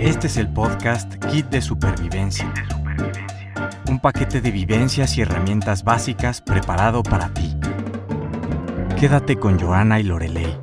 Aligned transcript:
Este 0.00 0.28
es 0.28 0.36
el 0.36 0.52
podcast 0.52 1.12
Kit 1.26 1.46
de 1.46 1.60
Supervivencia. 1.60 2.54
Un 3.88 3.98
paquete 3.98 4.40
de 4.40 4.52
vivencias 4.52 5.18
y 5.18 5.22
herramientas 5.22 5.82
básicas 5.82 6.40
preparado 6.40 7.02
para 7.02 7.34
ti. 7.34 7.56
Quédate 8.98 9.34
con 9.34 9.58
Joana 9.58 9.98
y 9.98 10.04
Lorelei. 10.04 10.56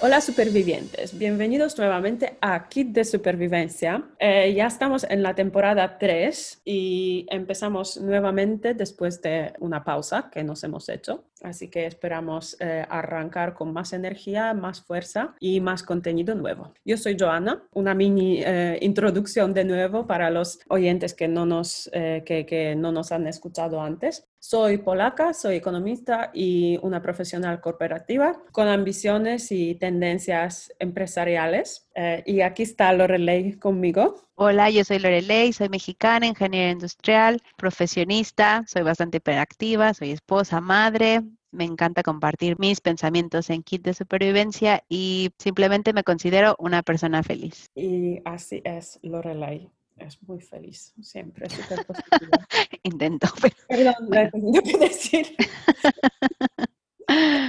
Hola 0.00 0.22
supervivientes, 0.22 1.18
bienvenidos 1.18 1.76
nuevamente 1.76 2.38
a 2.40 2.68
Kit 2.70 2.88
de 2.88 3.04
Supervivencia. 3.04 4.02
Eh, 4.18 4.54
ya 4.56 4.66
estamos 4.66 5.04
en 5.04 5.22
la 5.22 5.34
temporada 5.34 5.98
3 5.98 6.62
y 6.64 7.26
empezamos 7.28 8.00
nuevamente 8.00 8.72
después 8.72 9.20
de 9.20 9.52
una 9.60 9.84
pausa 9.84 10.30
que 10.32 10.42
nos 10.42 10.64
hemos 10.64 10.88
hecho. 10.88 11.26
Así 11.42 11.68
que 11.68 11.86
esperamos 11.86 12.56
eh, 12.60 12.84
arrancar 12.88 13.54
con 13.54 13.72
más 13.72 13.92
energía, 13.92 14.54
más 14.54 14.82
fuerza 14.82 15.34
y 15.40 15.60
más 15.60 15.82
contenido 15.82 16.34
nuevo. 16.34 16.72
Yo 16.84 16.96
soy 16.96 17.16
Joana, 17.18 17.62
una 17.72 17.94
mini 17.94 18.42
eh, 18.44 18.78
introducción 18.82 19.54
de 19.54 19.64
nuevo 19.64 20.06
para 20.06 20.30
los 20.30 20.60
oyentes 20.68 21.14
que 21.14 21.28
no 21.28 21.46
nos, 21.46 21.90
que, 21.92 22.46
que 22.46 22.74
no 22.76 22.92
nos 22.92 23.12
han 23.12 23.26
escuchado 23.26 23.80
antes. 23.80 24.26
Soy 24.42 24.78
polaca, 24.78 25.34
soy 25.34 25.56
economista 25.56 26.30
y 26.32 26.78
una 26.82 27.02
profesional 27.02 27.60
corporativa 27.60 28.42
con 28.52 28.68
ambiciones 28.68 29.52
y 29.52 29.74
tendencias 29.74 30.72
empresariales. 30.78 31.86
Eh, 31.94 32.22
y 32.24 32.40
aquí 32.40 32.62
está 32.62 32.90
Lorelei 32.94 33.58
conmigo. 33.58 34.29
Hola, 34.42 34.70
yo 34.70 34.82
soy 34.84 34.98
Lorelei, 34.98 35.52
soy 35.52 35.68
mexicana, 35.68 36.26
ingeniera 36.26 36.70
industrial, 36.70 37.42
profesionista, 37.58 38.64
soy 38.66 38.80
bastante 38.80 39.18
hiperactiva, 39.18 39.92
soy 39.92 40.12
esposa, 40.12 40.62
madre. 40.62 41.20
Me 41.50 41.64
encanta 41.64 42.02
compartir 42.02 42.58
mis 42.58 42.80
pensamientos 42.80 43.50
en 43.50 43.62
kit 43.62 43.82
de 43.82 43.92
supervivencia 43.92 44.82
y 44.88 45.28
simplemente 45.36 45.92
me 45.92 46.04
considero 46.04 46.56
una 46.58 46.82
persona 46.82 47.22
feliz. 47.22 47.68
Y 47.74 48.22
así 48.24 48.62
es, 48.64 48.98
Lorelei 49.02 49.68
es 49.98 50.22
muy 50.22 50.40
feliz, 50.40 50.94
siempre 51.02 51.50
súper 51.50 51.84
positiva. 51.86 52.46
Intento. 52.82 53.28
Perdón, 53.68 53.94
lo 54.08 54.20
he 54.20 54.30
tenido 54.30 54.62
que 54.62 54.78
decir. 54.78 55.36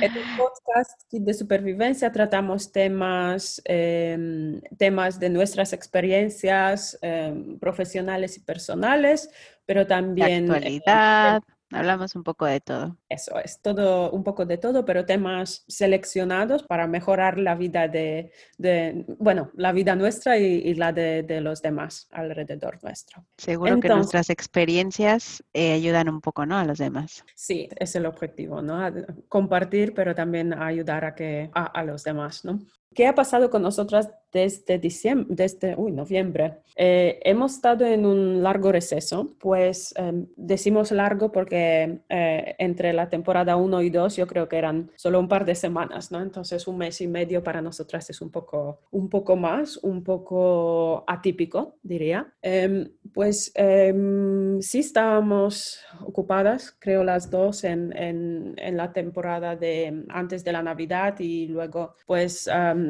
En 0.01 0.17
el 0.17 0.23
podcast 0.37 0.99
de 1.11 1.33
supervivencia 1.33 2.11
tratamos 2.11 2.71
temas, 2.71 3.61
eh, 3.65 4.59
temas 4.77 5.19
de 5.19 5.29
nuestras 5.29 5.73
experiencias 5.73 6.97
eh, 7.01 7.33
profesionales 7.59 8.37
y 8.37 8.39
personales, 8.39 9.29
pero 9.65 9.85
también... 9.85 10.51
Actualidad. 10.51 11.37
Eh, 11.37 11.60
Hablamos 11.71 12.15
un 12.15 12.23
poco 12.23 12.45
de 12.45 12.59
todo. 12.59 12.97
Eso 13.09 13.39
es, 13.39 13.61
todo, 13.61 14.11
un 14.11 14.23
poco 14.23 14.45
de 14.45 14.57
todo, 14.57 14.85
pero 14.85 15.05
temas 15.05 15.63
seleccionados 15.67 16.63
para 16.63 16.87
mejorar 16.87 17.37
la 17.37 17.55
vida 17.55 17.87
de, 17.87 18.31
de 18.57 19.05
bueno, 19.19 19.51
la 19.55 19.71
vida 19.71 19.95
nuestra 19.95 20.37
y, 20.37 20.73
la 20.75 20.91
de, 20.91 21.23
de, 21.23 21.41
los 21.41 21.61
demás 21.61 22.07
alrededor 22.11 22.83
nuestro. 22.83 23.25
Seguro 23.37 23.79
que 23.79 23.89
nuestras 23.89 24.29
experiencias 24.29 25.43
eh, 25.53 25.73
ayudan 25.73 26.09
un 26.09 26.21
poco, 26.21 26.45
¿no? 26.45 26.57
A 26.57 26.65
los 26.65 26.77
demás. 26.77 27.23
Sí, 27.35 27.69
es 27.77 27.95
el 27.95 28.05
objetivo, 28.05 28.61
¿no? 28.61 28.81
compartir, 29.29 29.93
pero 29.93 30.13
también 30.15 30.53
ayudar 30.53 31.05
a, 31.05 31.15
que, 31.15 31.49
a, 31.53 31.65
a 31.65 31.83
los 31.83 32.03
demás, 32.03 32.45
¿no? 32.45 32.59
¿Qué 32.93 33.07
ha 33.07 33.15
pasado 33.15 33.49
con 33.49 33.61
nosotras 33.61 34.09
desde 34.31 34.79
diciembre, 34.79 35.27
desde 35.29 35.75
uy, 35.75 35.91
noviembre? 35.91 36.61
Eh, 36.75 37.19
hemos 37.23 37.55
estado 37.55 37.85
en 37.85 38.05
un 38.05 38.41
largo 38.41 38.71
receso, 38.71 39.35
pues 39.39 39.93
em, 39.97 40.27
decimos 40.35 40.91
largo 40.91 41.31
porque 41.31 41.99
eh, 42.09 42.55
entre 42.57 42.93
la 42.93 43.09
temporada 43.09 43.55
1 43.55 43.81
y 43.81 43.89
2 43.89 44.15
yo 44.15 44.27
creo 44.27 44.47
que 44.47 44.57
eran 44.57 44.89
solo 44.95 45.19
un 45.19 45.27
par 45.27 45.45
de 45.45 45.55
semanas, 45.55 46.11
¿no? 46.11 46.21
Entonces 46.21 46.67
un 46.67 46.77
mes 46.77 47.01
y 47.01 47.07
medio 47.07 47.43
para 47.43 47.61
nosotras 47.61 48.09
es 48.09 48.21
un 48.21 48.31
poco, 48.31 48.79
un 48.91 49.09
poco 49.09 49.35
más, 49.35 49.77
un 49.77 50.03
poco 50.03 51.03
atípico, 51.07 51.75
diría. 51.83 52.33
Em, 52.41 52.89
pues 53.13 53.51
em, 53.55 54.61
sí 54.61 54.79
estábamos 54.79 55.81
ocupadas, 56.05 56.75
creo 56.79 57.03
las 57.03 57.29
dos, 57.29 57.63
en, 57.63 57.95
en, 57.97 58.53
en, 58.57 58.77
la 58.77 58.93
temporada 58.93 59.55
de 59.55 60.05
antes 60.09 60.43
de 60.43 60.51
la 60.51 60.63
Navidad 60.63 61.19
y 61.19 61.47
luego 61.47 61.95
pues 62.05 62.49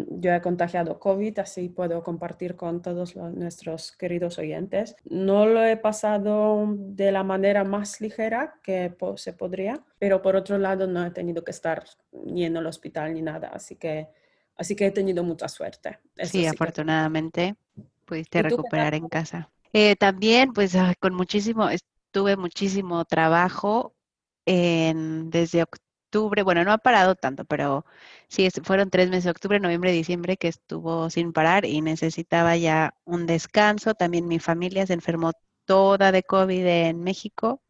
yo 0.09 0.33
he 0.33 0.41
contagiado 0.41 0.99
COVID, 0.99 1.30
así 1.39 1.69
puedo 1.69 2.03
compartir 2.03 2.55
con 2.55 2.81
todos 2.81 3.15
nuestros 3.15 3.93
queridos 3.93 4.37
oyentes. 4.37 4.95
No 5.05 5.45
lo 5.45 5.63
he 5.63 5.77
pasado 5.77 6.75
de 6.77 7.11
la 7.11 7.23
manera 7.23 7.63
más 7.63 8.01
ligera 8.01 8.55
que 8.61 8.93
se 9.15 9.33
podría, 9.33 9.83
pero 9.99 10.21
por 10.21 10.35
otro 10.35 10.57
lado 10.57 10.87
no 10.87 11.05
he 11.05 11.11
tenido 11.11 11.43
que 11.43 11.51
estar 11.51 11.85
ni 12.11 12.43
en 12.45 12.57
el 12.57 12.65
hospital 12.65 13.13
ni 13.13 13.21
nada, 13.21 13.49
así 13.49 13.75
que, 13.75 14.09
así 14.57 14.75
que 14.75 14.87
he 14.87 14.91
tenido 14.91 15.23
mucha 15.23 15.47
suerte. 15.47 15.99
sí, 16.23 16.45
afortunadamente 16.45 17.55
pudiste 18.05 18.41
recuperar 18.41 18.93
en 18.95 19.07
casa. 19.07 19.49
Eh, 19.71 19.95
también, 19.95 20.51
pues 20.51 20.75
con 20.99 21.13
muchísimo, 21.13 21.69
tuve 22.11 22.35
muchísimo 22.35 23.05
trabajo 23.05 23.95
en, 24.45 25.29
desde 25.29 25.63
octubre 25.63 25.90
octubre, 26.11 26.43
bueno, 26.43 26.63
no 26.65 26.73
ha 26.73 26.77
parado 26.77 27.15
tanto, 27.15 27.45
pero 27.45 27.85
sí, 28.27 28.49
fueron 28.63 28.89
tres 28.89 29.09
meses, 29.09 29.31
octubre, 29.31 29.59
noviembre, 29.59 29.93
diciembre, 29.93 30.35
que 30.35 30.49
estuvo 30.49 31.09
sin 31.09 31.31
parar 31.31 31.65
y 31.65 31.81
necesitaba 31.81 32.57
ya 32.57 32.93
un 33.05 33.25
descanso. 33.25 33.93
También 33.93 34.27
mi 34.27 34.39
familia 34.39 34.85
se 34.85 34.93
enfermó 34.93 35.31
toda 35.65 36.11
de 36.11 36.23
COVID 36.23 36.65
en 36.65 37.01
México. 37.01 37.61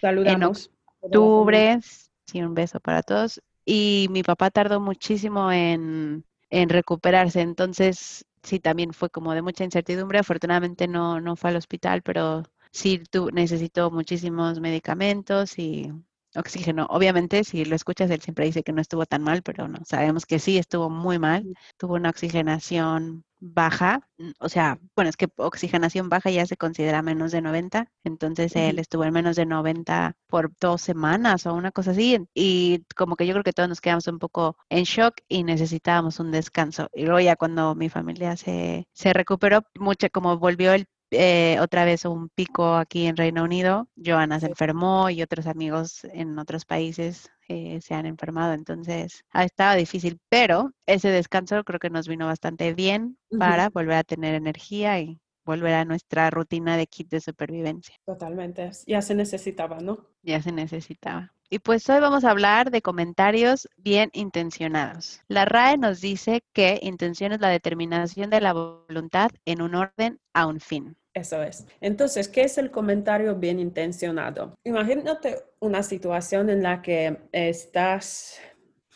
Saludamos. 0.00 0.70
En 1.02 1.14
octubre, 1.14 1.80
sí, 2.26 2.42
un 2.42 2.54
beso 2.54 2.78
para 2.78 3.02
todos. 3.02 3.42
Y 3.64 4.06
mi 4.10 4.22
papá 4.22 4.50
tardó 4.50 4.78
muchísimo 4.80 5.50
en, 5.50 6.24
en 6.50 6.68
recuperarse, 6.68 7.40
entonces 7.40 8.24
sí, 8.42 8.60
también 8.60 8.92
fue 8.92 9.10
como 9.10 9.34
de 9.34 9.42
mucha 9.42 9.64
incertidumbre. 9.64 10.20
Afortunadamente 10.20 10.86
no, 10.86 11.20
no 11.20 11.34
fue 11.34 11.50
al 11.50 11.56
hospital, 11.56 12.02
pero 12.02 12.44
sí 12.70 13.00
tu, 13.10 13.30
necesitó 13.30 13.90
muchísimos 13.90 14.60
medicamentos 14.60 15.58
y 15.58 15.92
oxígeno. 16.36 16.86
Obviamente, 16.90 17.44
si 17.44 17.64
lo 17.64 17.76
escuchas, 17.76 18.10
él 18.10 18.20
siempre 18.20 18.46
dice 18.46 18.62
que 18.62 18.72
no 18.72 18.80
estuvo 18.80 19.06
tan 19.06 19.22
mal, 19.22 19.42
pero 19.42 19.68
no, 19.68 19.78
sabemos 19.84 20.26
que 20.26 20.38
sí, 20.38 20.58
estuvo 20.58 20.90
muy 20.90 21.18
mal. 21.18 21.54
Tuvo 21.78 21.94
una 21.94 22.10
oxigenación 22.10 23.24
baja, 23.44 24.08
mm, 24.18 24.30
o 24.38 24.48
sea, 24.48 24.78
bueno, 24.96 25.10
es 25.10 25.16
que 25.16 25.28
oxigenación 25.36 26.08
baja 26.08 26.30
ya 26.30 26.46
se 26.46 26.56
considera 26.56 27.02
menos 27.02 27.30
de 27.32 27.42
90, 27.42 27.90
entonces 28.04 28.56
él 28.56 28.78
estuvo 28.78 29.04
en 29.04 29.12
menos 29.12 29.36
de 29.36 29.44
90 29.46 30.16
por 30.28 30.52
dos 30.60 30.80
semanas 30.80 31.44
o 31.46 31.54
una 31.54 31.70
cosa 31.70 31.90
así, 31.90 32.18
y 32.34 32.84
como 32.96 33.16
que 33.16 33.26
yo 33.26 33.34
creo 33.34 33.44
que 33.44 33.52
todos 33.52 33.68
nos 33.68 33.80
quedamos 33.80 34.06
un 34.08 34.18
poco 34.18 34.56
en 34.70 34.84
shock 34.84 35.16
y 35.28 35.44
necesitábamos 35.44 36.20
un 36.20 36.30
descanso. 36.30 36.88
Y 36.94 37.04
luego 37.04 37.20
ya 37.20 37.36
cuando 37.36 37.74
mi 37.74 37.88
familia 37.90 38.36
se, 38.36 38.86
se 38.92 39.12
recuperó, 39.12 39.62
mucho 39.78 40.08
como 40.10 40.38
volvió 40.38 40.72
el 40.72 40.86
eh, 41.14 41.58
otra 41.60 41.84
vez 41.84 42.04
un 42.04 42.28
pico 42.28 42.74
aquí 42.74 43.06
en 43.06 43.16
Reino 43.16 43.44
Unido. 43.44 43.88
Joana 43.96 44.40
se 44.40 44.46
enfermó 44.46 45.10
y 45.10 45.22
otros 45.22 45.46
amigos 45.46 46.04
en 46.04 46.38
otros 46.38 46.64
países 46.64 47.30
eh, 47.48 47.80
se 47.82 47.94
han 47.94 48.06
enfermado, 48.06 48.54
entonces 48.54 49.24
ha 49.30 49.44
estado 49.44 49.76
difícil, 49.76 50.18
pero 50.28 50.72
ese 50.86 51.10
descanso 51.10 51.62
creo 51.64 51.78
que 51.78 51.90
nos 51.90 52.08
vino 52.08 52.26
bastante 52.26 52.72
bien 52.72 53.18
para 53.38 53.68
volver 53.68 53.96
a 53.96 54.04
tener 54.04 54.34
energía 54.34 54.98
y 55.00 55.20
volver 55.44 55.74
a 55.74 55.84
nuestra 55.84 56.30
rutina 56.30 56.76
de 56.76 56.86
kit 56.86 57.10
de 57.10 57.20
supervivencia. 57.20 57.94
Totalmente, 58.06 58.70
ya 58.86 59.02
se 59.02 59.14
necesitaba, 59.14 59.78
¿no? 59.78 60.06
Ya 60.22 60.40
se 60.40 60.52
necesitaba. 60.52 61.32
Y 61.50 61.58
pues 61.58 61.88
hoy 61.90 62.00
vamos 62.00 62.24
a 62.24 62.30
hablar 62.30 62.70
de 62.70 62.82
comentarios 62.82 63.68
bien 63.76 64.10
intencionados. 64.14 65.20
La 65.28 65.44
RAE 65.44 65.76
nos 65.76 66.00
dice 66.00 66.42
que 66.52 66.80
intención 66.82 67.32
es 67.32 67.40
la 67.40 67.48
determinación 67.48 68.30
de 68.30 68.40
la 68.40 68.54
voluntad 68.54 69.30
en 69.44 69.60
un 69.60 69.74
orden 69.74 70.18
a 70.32 70.46
un 70.46 70.60
fin. 70.60 70.96
Eso 71.14 71.40
es. 71.44 71.64
Entonces, 71.80 72.28
¿qué 72.28 72.42
es 72.42 72.58
el 72.58 72.72
comentario 72.72 73.36
bien 73.36 73.60
intencionado? 73.60 74.54
Imagínate 74.64 75.36
una 75.60 75.84
situación 75.84 76.50
en 76.50 76.64
la 76.64 76.82
que 76.82 77.28
estás 77.30 78.40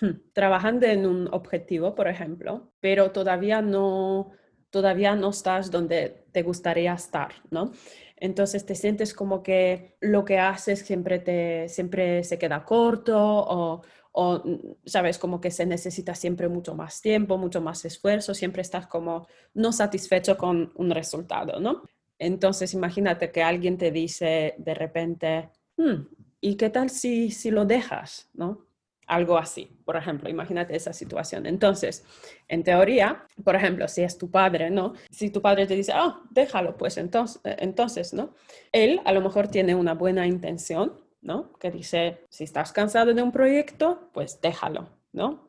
hmm, 0.01 0.33
trabajando 0.33 0.87
en 0.87 1.07
un 1.07 1.29
objetivo, 1.33 1.95
por 1.95 2.09
ejemplo, 2.09 2.73
pero 2.81 3.13
todavía 3.13 3.63
no, 3.63 4.33
todavía 4.71 5.15
no 5.15 5.31
estás 5.31 5.71
donde 5.71 6.27
te 6.33 6.43
gustaría 6.43 6.93
estar, 6.93 7.35
¿no? 7.51 7.71
Entonces 8.17 8.67
te 8.67 8.75
sientes 8.75 9.15
como 9.15 9.45
que 9.45 9.97
lo 10.01 10.25
que 10.25 10.41
haces 10.41 10.81
siempre, 10.81 11.21
te, 11.21 11.69
siempre 11.69 12.25
se 12.25 12.37
queda 12.37 12.65
corto 12.65 13.17
o, 13.17 13.83
o, 14.11 14.43
sabes, 14.85 15.19
como 15.19 15.41
que 15.41 15.53
se 15.53 15.67
necesita 15.67 16.17
siempre 16.17 16.49
mucho 16.49 16.75
más 16.75 17.01
tiempo, 17.01 17.39
mucho 17.39 17.61
más 17.61 17.85
esfuerzo, 17.85 18.35
siempre 18.35 18.63
estás 18.63 18.89
como 18.89 19.29
no 19.55 19.73
satisfecho 19.73 20.37
con 20.37 20.73
un 20.75 20.91
resultado, 20.91 21.61
¿no? 21.61 21.85
Entonces, 22.19 22.75
imagínate 22.75 23.31
que 23.31 23.43
alguien 23.43 23.79
te 23.79 23.91
dice 23.91 24.55
de 24.59 24.75
repente, 24.75 25.51
hmm, 25.77 26.07
¿y 26.41 26.57
qué 26.57 26.71
tal 26.71 26.91
si, 26.91 27.31
si 27.31 27.51
lo 27.51 27.65
dejas? 27.65 28.29
¿no? 28.35 28.67
Algo 29.07 29.39
así, 29.39 29.71
por 29.87 29.97
ejemplo, 29.97 30.29
imagínate 30.29 30.77
esa 30.77 30.93
situación. 30.93 31.47
Entonces, 31.47 32.05
en 32.47 32.63
teoría, 32.63 33.25
por 33.43 33.57
ejemplo, 33.57 33.89
si 33.89 34.03
es 34.03 34.19
tu 34.19 34.31
padre, 34.31 34.69
¿no? 34.69 34.93
Si 35.11 35.31
tu 35.31 35.41
padre 35.41 35.67
te 35.67 35.75
dice, 35.75 35.93
oh, 35.97 36.21
déjalo, 36.31 36.77
pues 36.77 36.99
entonces, 36.99 37.41
entonces, 37.45 38.13
¿no? 38.13 38.35
Él 38.71 39.01
a 39.07 39.13
lo 39.13 39.23
mejor 39.23 39.49
tiene 39.49 39.75
una 39.75 39.95
buena 39.95 40.27
intención, 40.27 40.93
¿no? 41.23 41.55
Que 41.55 41.71
dice, 41.71 42.27
si 42.29 42.45
estás 42.45 42.71
cansado 42.73 43.15
de 43.15 43.23
un 43.23 43.33
proyecto, 43.33 44.11
pues 44.13 44.43
déjalo, 44.43 44.91
¿no? 45.13 45.49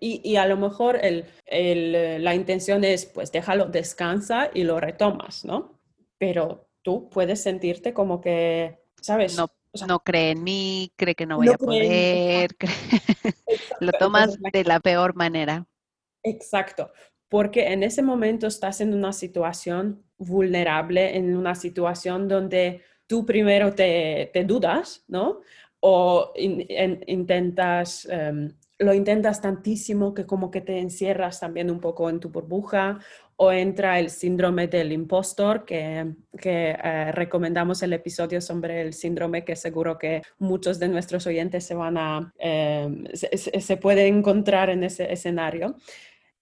Y, 0.00 0.36
a 0.36 0.46
lo 0.46 0.56
mejor 0.56 0.98
la 1.50 2.34
intención 2.34 2.84
es, 2.84 3.04
pues 3.04 3.30
déjalo, 3.32 3.66
descansa 3.66 4.50
y 4.54 4.64
lo 4.64 4.80
retomas, 4.80 5.44
¿no? 5.44 5.78
Pero 6.18 6.68
tú 6.82 7.08
puedes 7.10 7.42
sentirte 7.42 7.92
como 7.92 8.20
que, 8.20 8.78
¿sabes? 9.00 9.36
No, 9.36 9.48
no 9.86 10.00
cree 10.00 10.30
en 10.30 10.44
mí, 10.44 10.92
cree 10.96 11.14
que 11.14 11.26
no 11.26 11.36
voy 11.36 11.48
a 11.48 11.58
poder, 11.58 12.50
lo 13.80 13.92
tomas 13.92 14.38
de 14.40 14.64
la 14.64 14.80
peor 14.80 15.14
manera. 15.14 15.66
Exacto, 16.22 16.92
porque 17.28 17.72
en 17.72 17.82
ese 17.82 18.02
momento 18.02 18.46
estás 18.46 18.80
en 18.80 18.94
una 18.94 19.12
situación 19.12 20.04
vulnerable, 20.16 21.16
en 21.16 21.36
una 21.36 21.54
situación 21.54 22.28
donde 22.28 22.82
tú 23.06 23.26
primero 23.26 23.74
te, 23.74 24.30
dudas, 24.46 25.04
¿no? 25.08 25.40
O 25.80 26.32
intentas 26.36 28.06
em, 28.10 28.54
lo 28.78 28.94
intentas 28.94 29.40
tantísimo 29.40 30.14
que 30.14 30.26
como 30.26 30.50
que 30.50 30.60
te 30.60 30.78
encierras 30.78 31.40
también 31.40 31.70
un 31.70 31.80
poco 31.80 32.10
en 32.10 32.20
tu 32.20 32.30
burbuja 32.30 32.98
o 33.36 33.52
entra 33.52 33.98
el 33.98 34.10
síndrome 34.10 34.68
del 34.68 34.92
impostor, 34.92 35.64
que, 35.64 36.14
que 36.38 36.76
eh, 36.82 37.12
recomendamos 37.12 37.82
el 37.82 37.92
episodio 37.92 38.40
sobre 38.40 38.80
el 38.80 38.92
síndrome, 38.92 39.44
que 39.44 39.56
seguro 39.56 39.98
que 39.98 40.22
muchos 40.38 40.78
de 40.78 40.88
nuestros 40.88 41.26
oyentes 41.26 41.64
se 41.64 41.74
van 41.74 41.96
a, 41.98 42.32
eh, 42.38 42.88
se, 43.14 43.60
se 43.60 43.76
pueden 43.76 44.18
encontrar 44.18 44.70
en 44.70 44.84
ese 44.84 45.12
escenario. 45.12 45.76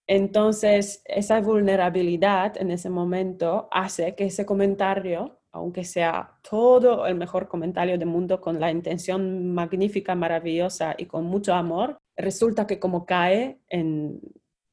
Entonces, 0.07 1.03
esa 1.07 1.41
vulnerabilidad 1.41 2.61
en 2.61 2.71
ese 2.71 2.91
momento 2.91 3.69
hace 3.71 4.15
que 4.15 4.27
ese 4.27 4.45
comentario 4.45 5.39
aunque 5.53 5.85
sea 5.85 6.39
todo 6.49 7.07
el 7.07 7.15
mejor 7.15 7.47
comentario 7.47 7.99
del 7.99 8.09
mundo 8.09 8.41
con 8.41 8.59
la 8.59 8.71
intención 8.71 9.53
magnífica, 9.53 10.15
maravillosa 10.15 10.95
y 10.97 11.05
con 11.05 11.25
mucho 11.25 11.53
amor, 11.53 11.99
resulta 12.17 12.67
que 12.67 12.79
como 12.81 13.05
cae 13.05 13.61
en, 13.69 14.19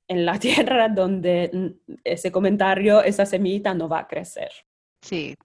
la 0.09 0.39
tierra 0.39 0.89
donde 0.89 1.75
ese 2.03 2.31
comentario, 2.31 3.03
esa 3.03 3.25
semillita 3.25 3.73
no 3.73 3.87
va 3.87 3.99
a 3.99 4.07
crecer. 4.07 4.51
Sí, 5.01 5.35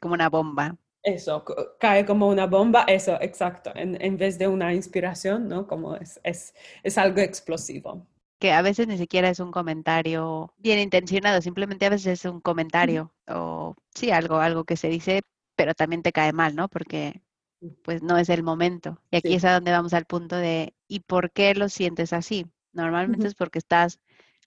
como 0.00 0.14
una 0.14 0.28
bomba. 0.28 0.76
Eso, 1.02 1.44
cae 1.78 2.04
como 2.04 2.28
una 2.28 2.46
bomba, 2.46 2.84
eso, 2.88 3.16
exacto, 3.20 3.70
en, 3.76 4.16
vez 4.16 4.38
de 4.38 4.48
una 4.48 4.74
inspiración, 4.74 5.48
¿no? 5.48 5.68
Como 5.68 5.94
es, 5.94 6.20
es 6.24 6.98
algo 6.98 7.20
explosivo 7.20 8.04
que 8.38 8.52
a 8.52 8.62
veces 8.62 8.86
ni 8.86 8.98
siquiera 8.98 9.30
es 9.30 9.40
un 9.40 9.50
comentario 9.50 10.52
bien 10.58 10.78
intencionado, 10.78 11.40
simplemente 11.40 11.86
a 11.86 11.90
veces 11.90 12.06
es 12.06 12.24
un 12.30 12.40
comentario 12.40 13.12
o 13.28 13.74
sí, 13.94 14.10
algo, 14.10 14.36
algo 14.36 14.64
que 14.64 14.76
se 14.76 14.88
dice, 14.88 15.22
pero 15.56 15.74
también 15.74 16.02
te 16.02 16.12
cae 16.12 16.32
mal, 16.32 16.54
¿no? 16.54 16.68
Porque 16.68 17.22
pues 17.82 18.02
no 18.02 18.18
es 18.18 18.28
el 18.28 18.42
momento. 18.42 19.00
Y 19.10 19.16
aquí 19.16 19.34
es 19.34 19.44
a 19.44 19.54
donde 19.54 19.72
vamos 19.72 19.94
al 19.94 20.04
punto 20.06 20.36
de, 20.36 20.74
¿y 20.88 21.00
por 21.00 21.32
qué 21.32 21.54
lo 21.54 21.68
sientes 21.68 22.12
así? 22.12 22.46
Normalmente 22.76 23.26
es 23.26 23.34
porque 23.34 23.58
estás 23.58 23.98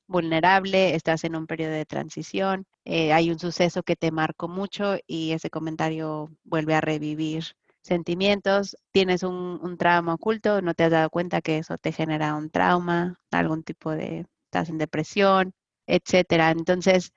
vulnerable, 0.08 0.96
estás 0.96 1.24
en 1.24 1.36
un 1.36 1.48
periodo 1.48 1.72
de 1.72 1.86
transición, 1.86 2.66
eh, 2.86 3.14
hay 3.14 3.32
un 3.32 3.40
suceso 3.40 3.84
que 3.84 3.96
te 3.96 4.12
marcó 4.12 4.48
mucho 4.48 4.98
y 5.08 5.32
ese 5.32 5.50
comentario 5.50 6.32
vuelve 6.44 6.76
a 6.76 6.82
revivir 6.82 7.46
sentimientos, 7.82 8.76
tienes 8.92 9.24
un, 9.24 9.78
trauma 9.78 10.16
oculto, 10.16 10.62
no 10.62 10.74
te 10.74 10.84
has 10.86 10.92
dado 10.92 11.10
cuenta 11.10 11.42
que 11.42 11.60
eso 11.60 11.78
te 11.78 11.92
genera 11.92 12.36
un 12.36 12.50
trauma, 12.50 13.20
algún 13.32 13.64
tipo 13.64 13.92
de, 13.92 14.26
estás 14.46 14.70
en 14.70 14.78
depresión, 14.78 15.54
etcétera. 15.88 16.52
Entonces, 16.52 17.14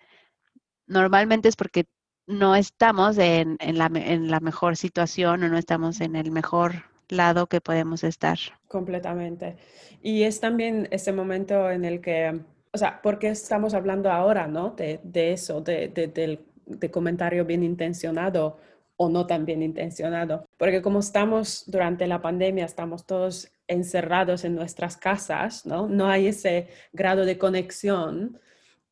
normalmente 0.87 1.49
es 1.49 1.57
porque 1.57 1.85
no 2.27 2.57
estamos 2.57 3.19
en, 3.19 3.59
la, 3.61 3.91
en 3.95 4.31
la 4.31 4.41
mejor 4.41 4.77
situación 4.77 5.45
o 5.45 5.49
no 5.49 5.59
estamos 5.59 6.01
en 6.01 6.17
el 6.17 6.31
mejor 6.31 6.92
lado 7.17 7.47
que 7.47 7.61
podemos 7.61 8.05
estar. 8.05 8.39
Completamente. 8.69 9.57
Y 10.03 10.23
es 10.23 10.41
también 10.41 10.89
ese 10.91 11.13
momento 11.13 11.71
en 11.71 11.85
el 11.85 12.01
que, 12.01 12.41
o 12.73 12.79
sea, 12.79 13.01
porque 13.03 13.29
estamos 13.29 13.75
hablando 13.75 14.11
ahora, 14.11 14.47
¿no? 14.47 14.71
De, 14.71 15.01
de 15.03 15.33
eso, 15.33 15.61
de, 15.61 15.89
de, 15.89 16.09
del 16.09 16.41
de 16.67 16.91
comentario 16.91 17.45
bien 17.45 17.63
intencionado 17.63 18.59
o 18.97 19.09
no 19.09 19.27
tan 19.27 19.45
bien 19.45 19.63
intencionado. 19.63 20.47
Porque 20.59 20.83
como 20.83 21.01
estamos 21.01 21.65
durante 21.67 22.07
la 22.07 22.21
pandemia, 22.21 22.65
estamos 22.65 23.07
todos 23.07 23.51
encerrados 23.67 24.45
en 24.45 24.55
nuestras 24.55 24.97
casas, 24.97 25.67
¿no? 25.67 25.89
No 25.89 26.09
hay 26.09 26.29
ese 26.29 26.69
grado 26.93 27.25
de 27.25 27.39
conexión 27.39 28.39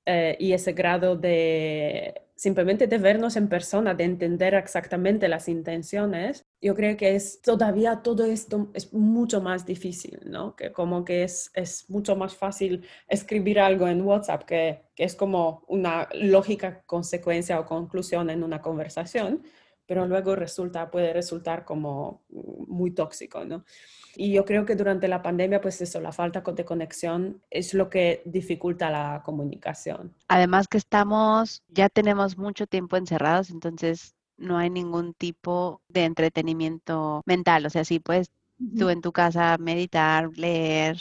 eh, 0.06 0.36
y 0.40 0.52
ese 0.52 0.72
grado 0.72 1.16
de 1.16 2.22
simplemente 2.40 2.86
de 2.86 2.96
vernos 2.96 3.36
en 3.36 3.50
persona, 3.50 3.92
de 3.92 4.04
entender 4.04 4.54
exactamente 4.54 5.28
las 5.28 5.46
intenciones, 5.46 6.46
yo 6.62 6.74
creo 6.74 6.96
que 6.96 7.14
es 7.14 7.42
todavía 7.42 8.00
todo 8.02 8.24
esto 8.24 8.70
es 8.72 8.94
mucho 8.94 9.42
más 9.42 9.66
difícil, 9.66 10.20
¿no? 10.24 10.56
Que 10.56 10.72
como 10.72 11.04
que 11.04 11.22
es, 11.22 11.50
es 11.52 11.84
mucho 11.90 12.16
más 12.16 12.34
fácil 12.34 12.82
escribir 13.08 13.60
algo 13.60 13.86
en 13.88 14.00
WhatsApp, 14.00 14.44
que, 14.44 14.80
que 14.94 15.04
es 15.04 15.14
como 15.14 15.64
una 15.68 16.08
lógica 16.14 16.82
consecuencia 16.86 17.60
o 17.60 17.66
conclusión 17.66 18.30
en 18.30 18.42
una 18.42 18.62
conversación, 18.62 19.42
pero 19.84 20.06
luego 20.06 20.34
resulta, 20.34 20.90
puede 20.90 21.12
resultar 21.12 21.66
como 21.66 22.24
muy 22.30 22.92
tóxico, 22.92 23.44
¿no? 23.44 23.66
Y 24.16 24.32
yo 24.32 24.44
creo 24.44 24.66
que 24.66 24.76
durante 24.76 25.08
la 25.08 25.22
pandemia, 25.22 25.60
pues 25.60 25.80
eso, 25.80 26.00
la 26.00 26.12
falta 26.12 26.40
de 26.40 26.64
conexión 26.64 27.40
es 27.50 27.74
lo 27.74 27.88
que 27.88 28.22
dificulta 28.24 28.90
la 28.90 29.22
comunicación. 29.24 30.14
Además 30.28 30.68
que 30.68 30.78
estamos, 30.78 31.62
ya 31.68 31.88
tenemos 31.88 32.36
mucho 32.36 32.66
tiempo 32.66 32.96
encerrados, 32.96 33.50
entonces 33.50 34.14
no 34.36 34.58
hay 34.58 34.70
ningún 34.70 35.14
tipo 35.14 35.82
de 35.88 36.04
entretenimiento 36.04 37.22
mental, 37.26 37.66
o 37.66 37.70
sea, 37.70 37.84
sí 37.84 38.00
puedes 38.00 38.30
tú 38.78 38.90
en 38.90 39.00
tu 39.00 39.12
casa 39.12 39.56
meditar, 39.58 40.30
leer, 40.36 40.98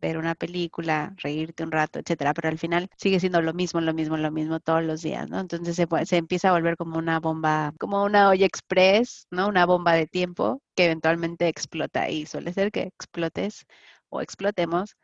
ver 0.00 0.18
una 0.18 0.34
película, 0.34 1.14
reírte 1.18 1.64
un 1.64 1.72
rato, 1.72 1.98
etcétera, 1.98 2.34
pero 2.34 2.48
al 2.48 2.58
final 2.58 2.88
sigue 2.96 3.20
siendo 3.20 3.42
lo 3.42 3.54
mismo, 3.54 3.80
lo 3.80 3.94
mismo, 3.94 4.16
lo 4.16 4.30
mismo 4.30 4.60
todos 4.60 4.82
los 4.82 5.02
días, 5.02 5.28
¿no? 5.28 5.40
Entonces 5.40 5.76
se, 5.76 5.86
se 6.06 6.16
empieza 6.16 6.48
a 6.50 6.52
volver 6.52 6.76
como 6.76 6.98
una 6.98 7.20
bomba, 7.20 7.72
como 7.78 8.04
una 8.04 8.28
olla 8.28 8.46
express, 8.46 9.26
¿no? 9.30 9.48
Una 9.48 9.66
bomba 9.66 9.94
de 9.94 10.06
tiempo 10.06 10.62
que 10.74 10.84
eventualmente 10.86 11.48
explota 11.48 12.08
y 12.10 12.26
suele 12.26 12.52
ser 12.52 12.70
que 12.70 12.82
explotes 12.82 13.66
o 14.08 14.20
explotemos 14.20 14.96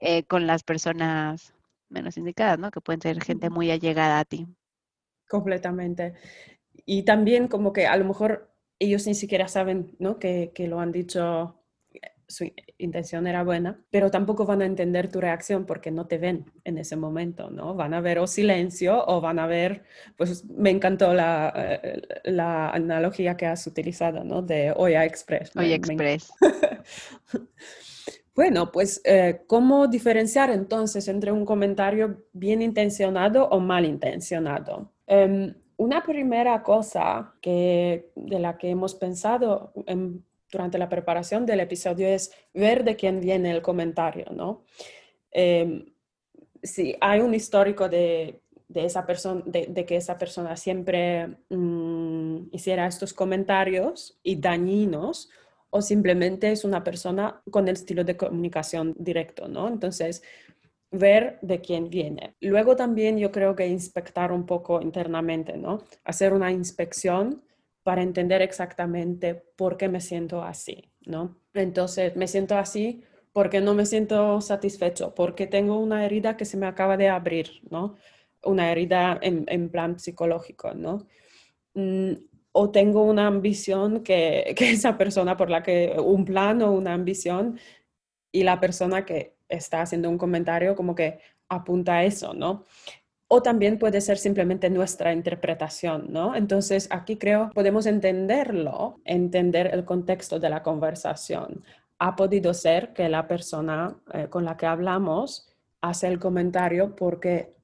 eh, 0.00 0.24
con 0.24 0.46
las 0.46 0.62
personas 0.62 1.54
menos 1.88 2.16
indicadas, 2.16 2.58
¿no? 2.58 2.70
Que 2.70 2.80
pueden 2.80 3.00
ser 3.00 3.22
gente 3.22 3.50
muy 3.50 3.70
allegada 3.70 4.18
a 4.18 4.24
ti. 4.24 4.46
Completamente. 5.28 6.14
Y 6.84 7.04
también 7.04 7.48
como 7.48 7.72
que 7.72 7.86
a 7.86 7.96
lo 7.96 8.04
mejor 8.04 8.54
ellos 8.78 9.06
ni 9.06 9.14
siquiera 9.14 9.48
saben, 9.48 9.94
¿no? 9.98 10.18
Que, 10.18 10.52
que 10.54 10.66
lo 10.68 10.80
han 10.80 10.92
dicho 10.92 11.61
su 12.32 12.50
intención 12.78 13.26
era 13.26 13.44
buena, 13.44 13.78
pero 13.90 14.10
tampoco 14.10 14.46
van 14.46 14.62
a 14.62 14.66
entender 14.66 15.10
tu 15.10 15.20
reacción 15.20 15.66
porque 15.66 15.90
no 15.90 16.06
te 16.06 16.16
ven 16.16 16.50
en 16.64 16.78
ese 16.78 16.96
momento, 16.96 17.50
¿no? 17.50 17.74
Van 17.74 17.92
a 17.92 18.00
ver 18.00 18.18
o 18.18 18.26
silencio 18.26 19.04
o 19.06 19.20
van 19.20 19.38
a 19.38 19.46
ver, 19.46 19.84
pues 20.16 20.46
me 20.46 20.70
encantó 20.70 21.12
la, 21.12 21.52
eh, 21.54 22.02
la 22.24 22.70
analogía 22.70 23.36
que 23.36 23.46
has 23.46 23.66
utilizado, 23.66 24.24
¿no? 24.24 24.40
De 24.40 24.72
Oya 24.74 25.04
Express. 25.04 25.54
Oya 25.56 25.74
Express. 25.74 26.32
bueno, 28.34 28.72
pues, 28.72 29.02
eh, 29.04 29.42
¿cómo 29.46 29.86
diferenciar 29.86 30.50
entonces 30.50 31.08
entre 31.08 31.32
un 31.32 31.44
comentario 31.44 32.24
bien 32.32 32.62
intencionado 32.62 33.46
o 33.48 33.60
mal 33.60 33.84
intencionado? 33.84 34.90
Em, 35.06 35.54
una 35.76 36.02
primera 36.02 36.62
cosa 36.62 37.34
que, 37.42 38.10
de 38.16 38.38
la 38.38 38.56
que 38.56 38.70
hemos 38.70 38.94
pensado 38.94 39.74
en 39.86 40.24
durante 40.52 40.78
la 40.78 40.88
preparación 40.88 41.46
del 41.46 41.60
episodio 41.60 42.06
es 42.06 42.30
ver 42.52 42.84
de 42.84 42.94
quién 42.94 43.20
viene 43.20 43.50
el 43.50 43.62
comentario, 43.62 44.26
¿no? 44.30 44.64
Em, 45.30 45.86
si 46.62 46.94
hay 47.00 47.20
un 47.20 47.34
histórico 47.34 47.88
de, 47.88 48.40
esa 48.74 49.04
persona, 49.04 49.42
de, 49.46 49.84
que 49.86 49.96
esa 49.96 50.16
persona 50.18 50.56
siempre 50.56 51.38
mm, 51.48 52.48
hiciera 52.52 52.86
estos 52.86 53.12
comentarios 53.14 54.18
y 54.22 54.36
dañinos, 54.36 55.30
o 55.70 55.80
simplemente 55.80 56.52
es 56.52 56.64
una 56.64 56.84
persona 56.84 57.42
con 57.50 57.66
el 57.66 57.74
estilo 57.74 58.04
de 58.04 58.16
comunicación 58.16 58.94
directo, 58.98 59.48
¿no? 59.48 59.68
Entonces, 59.68 60.22
ver 60.90 61.38
de 61.40 61.62
quién 61.62 61.88
viene. 61.88 62.36
Luego 62.40 62.76
también 62.76 63.16
yo 63.16 63.32
creo 63.32 63.56
que 63.56 63.66
inspectar 63.66 64.32
un 64.32 64.44
poco 64.44 64.82
internamente, 64.82 65.56
¿no? 65.56 65.82
Hacer 66.04 66.34
una 66.34 66.52
inspección 66.52 67.42
para 67.82 68.02
entender 68.02 68.42
exactamente 68.42 69.34
por 69.34 69.76
qué 69.76 69.88
me 69.88 70.00
siento 70.00 70.42
así, 70.42 70.92
¿no? 71.04 71.38
Entonces, 71.54 72.16
me 72.16 72.28
siento 72.28 72.56
así 72.56 73.02
porque 73.32 73.60
no 73.60 73.74
me 73.74 73.86
siento 73.86 74.40
satisfecho, 74.40 75.14
porque 75.14 75.46
tengo 75.46 75.78
una 75.78 76.04
herida 76.04 76.36
que 76.36 76.44
se 76.44 76.56
me 76.56 76.66
acaba 76.66 76.96
de 76.96 77.08
abrir, 77.08 77.62
¿no? 77.70 77.96
Una 78.44 78.70
herida 78.70 79.18
en, 79.22 79.68
plan 79.70 79.98
psicológico, 79.98 80.74
¿no? 80.74 81.06
Mm, 81.74 82.12
o 82.52 82.70
tengo 82.70 83.04
una 83.04 83.26
ambición 83.26 84.02
que, 84.02 84.54
que 84.56 84.70
esa 84.70 84.98
persona 84.98 85.36
por 85.36 85.50
la 85.50 85.62
que, 85.62 85.96
un 85.98 86.24
plan 86.24 86.62
o 86.62 86.72
una 86.72 86.94
ambición, 86.94 87.58
y 88.32 88.44
la 88.44 88.58
persona 88.58 89.04
que 89.04 89.36
está 89.48 89.82
haciendo 89.82 90.08
un 90.08 90.18
comentario 90.18 90.74
como 90.74 90.94
que 90.94 91.20
apunta 91.48 91.96
a 91.96 92.04
eso, 92.04 92.32
¿no? 92.32 92.64
O 93.34 93.42
también 93.42 93.78
puede 93.78 94.02
ser 94.02 94.18
simplemente 94.18 94.68
nuestra 94.68 95.10
interpretación, 95.14 96.12
¿no? 96.12 96.36
Entonces, 96.36 96.86
aquí 96.90 97.16
creo 97.16 97.48
podemos 97.54 97.86
entenderlo, 97.86 99.00
entender 99.06 99.70
el 99.72 99.86
contexto 99.86 100.38
de 100.38 100.50
la 100.50 100.62
conversación. 100.62 101.64
ha 101.98 102.14
podido 102.14 102.52
ser 102.52 102.92
que 102.92 103.08
la 103.08 103.26
persona 103.26 103.96
eh, 104.12 104.26
con 104.28 104.44
la 104.44 104.58
que 104.58 104.66
hablamos 104.66 105.48
hace 105.80 106.08
el 106.08 106.18
comentario 106.18 106.94
porque 106.94 107.54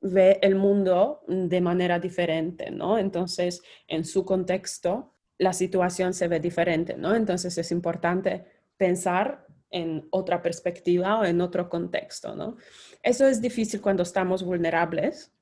ve 0.00 0.38
el 0.40 0.54
mundo 0.54 1.20
de 1.26 1.60
manera 1.60 1.98
diferente, 1.98 2.70
¿no? 2.70 2.96
Entonces, 2.96 3.60
en 3.86 4.06
su 4.06 4.24
contexto, 4.24 5.12
la 5.36 5.52
situación 5.52 6.14
se 6.14 6.28
ve 6.28 6.40
diferente, 6.40 6.96
¿no? 6.96 7.14
Entonces, 7.14 7.58
es 7.58 7.70
importante 7.70 8.46
pensar 8.78 9.47
en 9.70 10.08
otra 10.10 10.42
perspectiva 10.42 11.20
o 11.20 11.24
en 11.24 11.40
otro 11.40 11.68
contexto, 11.68 12.34
¿no? 12.34 12.56
Eso 13.02 13.26
es 13.26 13.40
difícil 13.40 13.80
cuando 13.80 14.02
estamos 14.02 14.42
vulnerables, 14.42 15.32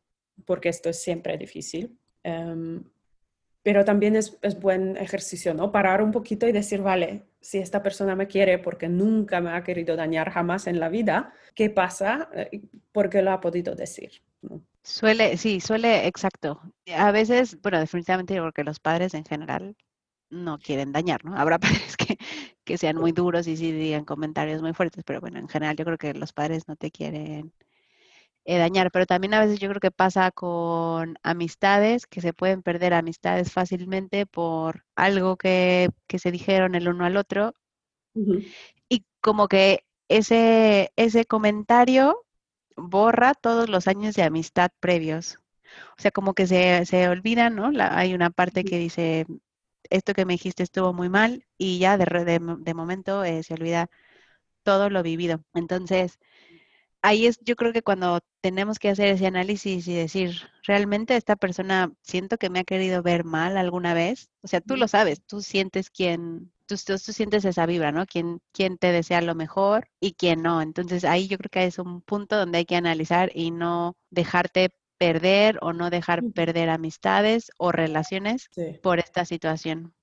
porque 0.45 0.69
esto 0.69 0.89
es 0.89 1.03
siempre 1.03 1.39
difícil. 1.39 1.99
Em, 2.23 2.83
pero 3.63 3.85
también 3.85 4.15
es, 4.15 4.39
buen 4.61 4.97
ejercicio, 4.97 5.53
¿no? 5.53 5.73
Parar 5.73 6.01
un 6.01 6.13
poquito 6.13 6.47
y 6.47 6.53
decir, 6.53 6.83
vale, 6.83 7.27
si 7.41 7.59
esta 7.59 7.83
persona 7.83 8.15
me 8.15 8.29
quiere 8.29 8.59
porque 8.59 8.89
nunca 8.89 9.41
me 9.41 9.51
ha 9.51 9.65
querido 9.65 9.97
dañar 9.97 10.31
jamás 10.31 10.69
en 10.69 10.79
la 10.79 10.89
vida, 10.89 11.33
¿qué 11.53 11.69
pasa? 11.69 12.29
Eh, 12.33 12.63
¿Por 12.93 13.11
qué 13.11 13.23
lo 13.23 13.33
ha 13.33 13.41
podido 13.41 13.75
decir? 13.75 14.23
Suele, 14.85 15.37
sí, 15.37 15.59
suele, 15.59 16.07
exacto. 16.07 16.61
A 16.97 17.11
veces, 17.11 17.61
bueno, 17.61 17.81
definitivamente 17.81 18.41
porque 18.41 18.63
los 18.63 18.79
padres 18.79 19.15
en 19.15 19.25
general 19.25 19.75
no 20.37 20.59
quieren 20.59 20.93
dañar, 20.93 21.25
¿no? 21.25 21.37
Habrá 21.37 21.59
padres 21.89 21.97
que, 21.97 22.19
que 22.65 22.79
sean 22.79 22.97
muy 22.97 23.13
duros 23.13 23.47
y 23.47 23.57
sí 23.57 23.73
digan 23.73 24.05
comentarios 24.05 24.63
muy 24.63 24.75
fuertes, 24.75 25.05
pero 25.07 25.21
bueno, 25.21 25.39
en 25.39 25.49
general 25.49 25.77
yo 25.77 25.85
creo 25.85 25.99
que 25.99 26.15
los 26.15 26.33
padres 26.33 26.69
no 26.69 26.77
te 26.77 26.91
quieren 26.91 27.53
eh, 28.49 28.59
dañar, 28.59 28.93
pero 28.93 29.07
también 29.07 29.35
a 29.35 29.41
veces 29.41 29.59
yo 29.59 29.69
creo 29.69 29.81
que 29.81 29.91
pasa 29.91 30.31
con 30.31 31.19
amistades, 31.25 32.07
que 32.07 32.21
se 32.21 32.33
pueden 32.33 32.63
perder 32.63 32.95
amistades 32.95 33.53
fácilmente 33.53 34.25
por 34.25 34.85
algo 34.95 35.37
que, 35.37 35.91
se 36.17 36.31
dijeron 36.31 36.77
el 36.77 36.89
uno 36.89 37.05
al 37.05 37.17
otro. 37.17 37.55
Y 38.89 39.05
como 39.21 39.49
que 39.49 39.85
ese, 40.09 40.93
ese 40.97 41.25
comentario 41.27 42.25
borra 42.77 43.35
todos 43.35 43.69
los 43.69 43.89
años 43.89 44.15
de 44.15 44.23
amistad 44.23 44.71
previos. 44.81 45.39
O 45.99 46.03
sea, 46.03 46.13
como 46.13 46.35
que 46.35 46.47
se, 46.47 46.87
se 46.87 47.09
olvidan, 47.09 47.57
¿no? 47.57 47.73
hay 47.81 48.15
una 48.15 48.31
parte 48.31 48.65
que 48.65 48.79
dice, 48.79 49.27
esto 49.91 50.15
que 50.15 50.25
me 50.27 50.35
dijiste 50.35 50.63
estuvo 50.63 50.93
muy 50.93 51.09
mal 51.09 51.45
y 51.59 51.79
ya 51.79 51.99
de, 51.99 52.05
de, 52.61 52.75
momento 52.75 53.25
eh, 53.25 53.43
se 53.43 53.55
olvida 53.55 53.89
todo 54.63 54.91
lo 54.91 55.03
vivido. 55.03 55.43
Entonces, 55.55 56.19
ahí 57.03 57.27
es, 57.27 57.39
yo 57.43 57.57
creo 57.57 57.73
que 57.73 57.83
cuando 57.83 58.21
tenemos 58.41 58.79
que 58.79 58.91
hacer 58.91 59.09
ese 59.09 59.27
análisis 59.27 59.87
y 59.89 59.95
decir, 59.95 60.37
realmente 60.65 61.17
esta 61.17 61.37
persona 61.37 61.93
siento 62.03 62.39
que 62.39 62.51
me 62.51 62.61
ha 62.61 62.65
querido 62.65 63.03
ver 63.03 63.25
mal 63.25 63.57
alguna 63.57 63.95
vez, 63.95 64.31
o 64.43 64.49
sea, 64.49 64.61
tú 64.61 64.77
lo 64.77 64.89
sabes, 64.89 65.23
tú 65.25 65.41
sientes 65.43 65.91
quién, 65.91 66.53
tú, 66.67 66.77
tú, 66.85 66.99
sientes 66.99 67.45
esa 67.45 67.67
vibra, 67.67 67.93
¿no? 67.93 68.07
Quién, 68.07 68.41
quién 68.53 68.79
te 68.79 68.93
desea 68.93 69.21
lo 69.23 69.35
mejor 69.35 69.89
y 70.01 70.15
quién 70.15 70.43
no. 70.43 70.63
Entonces 70.63 71.05
ahí 71.05 71.29
yo 71.29 71.39
creo 71.39 71.51
que 71.51 71.65
es 71.67 71.79
un 71.79 72.03
punto 72.03 72.37
donde 72.37 72.59
hay 72.59 72.65
que 72.67 72.77
analizar 72.77 73.31
y 73.35 73.51
no 73.53 73.97
dejarte 74.11 74.71
perder 74.99 75.59
o 75.63 75.73
no 75.73 75.91
dejar 75.91 76.23
perder 76.35 76.71
amistades 76.71 77.51
o 77.59 77.73
relaciones 77.73 78.49
por 78.83 78.99
esta 78.99 79.25
situación. 79.25 79.95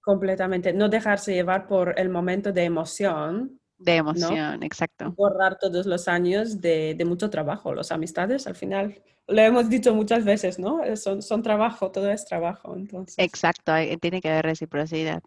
Completamente, 0.00 0.72
no 0.72 0.88
dejarse 0.88 1.34
llevar 1.34 1.66
por 1.66 1.98
el 1.98 2.08
momento 2.08 2.52
de 2.52 2.64
emoción 2.64 3.60
de 3.80 3.96
emoción, 3.96 4.62
exacto. 4.62 5.14
Borrar 5.16 5.58
todos 5.58 5.86
los 5.86 6.06
años 6.06 6.60
de, 6.60 6.94
de, 6.94 7.04
mucho 7.06 7.30
trabajo. 7.30 7.74
Los 7.74 7.90
amistades, 7.90 8.46
al 8.46 8.54
final, 8.54 9.02
lo 9.26 9.40
hemos 9.40 9.70
dicho 9.70 9.94
muchas 9.94 10.24
veces, 10.24 10.58
¿no? 10.58 10.84
Eh, 10.84 10.98
son, 10.98 11.22
son 11.22 11.42
trabajo, 11.42 11.90
todo 11.90 12.10
es 12.10 12.26
trabajo. 12.26 12.76
Entonces. 12.76 13.14
Exacto, 13.18 13.72
tiene 13.98 14.20
que 14.20 14.28
haber 14.28 14.44
reciprocidad. 14.44 15.22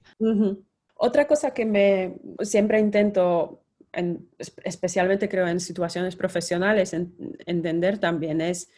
Otra 0.94 1.26
cosa 1.26 1.52
que 1.52 1.66
me 1.66 2.16
siempre 2.42 2.80
intento, 2.80 3.64
especialmente 4.64 5.28
creo 5.28 5.48
en 5.48 5.60
situaciones 5.60 6.16
profesionales, 6.16 6.94
entender 6.94 7.98
también 7.98 8.40
es 8.40 8.70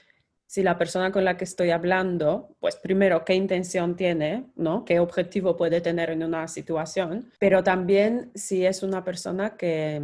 si 0.48 0.62
la 0.64 0.78
persona 0.78 1.12
con 1.12 1.26
la 1.26 1.38
que 1.38 1.44
estoy 1.44 1.72
hablando, 1.72 2.56
pues 2.60 2.76
primero, 2.76 3.26
qué 3.26 3.34
intención 3.34 3.96
tiene, 3.96 4.46
¿no? 4.56 4.86
¿Qué 4.86 5.00
objetivo 5.00 5.58
puede 5.58 5.82
tener 5.82 6.12
en 6.12 6.24
una 6.24 6.48
situación? 6.48 7.32
Pero 7.40 7.64
también 7.64 8.32
si 8.36 8.66
es 8.66 8.84
una 8.84 9.04
persona 9.04 9.58
que, 9.58 10.02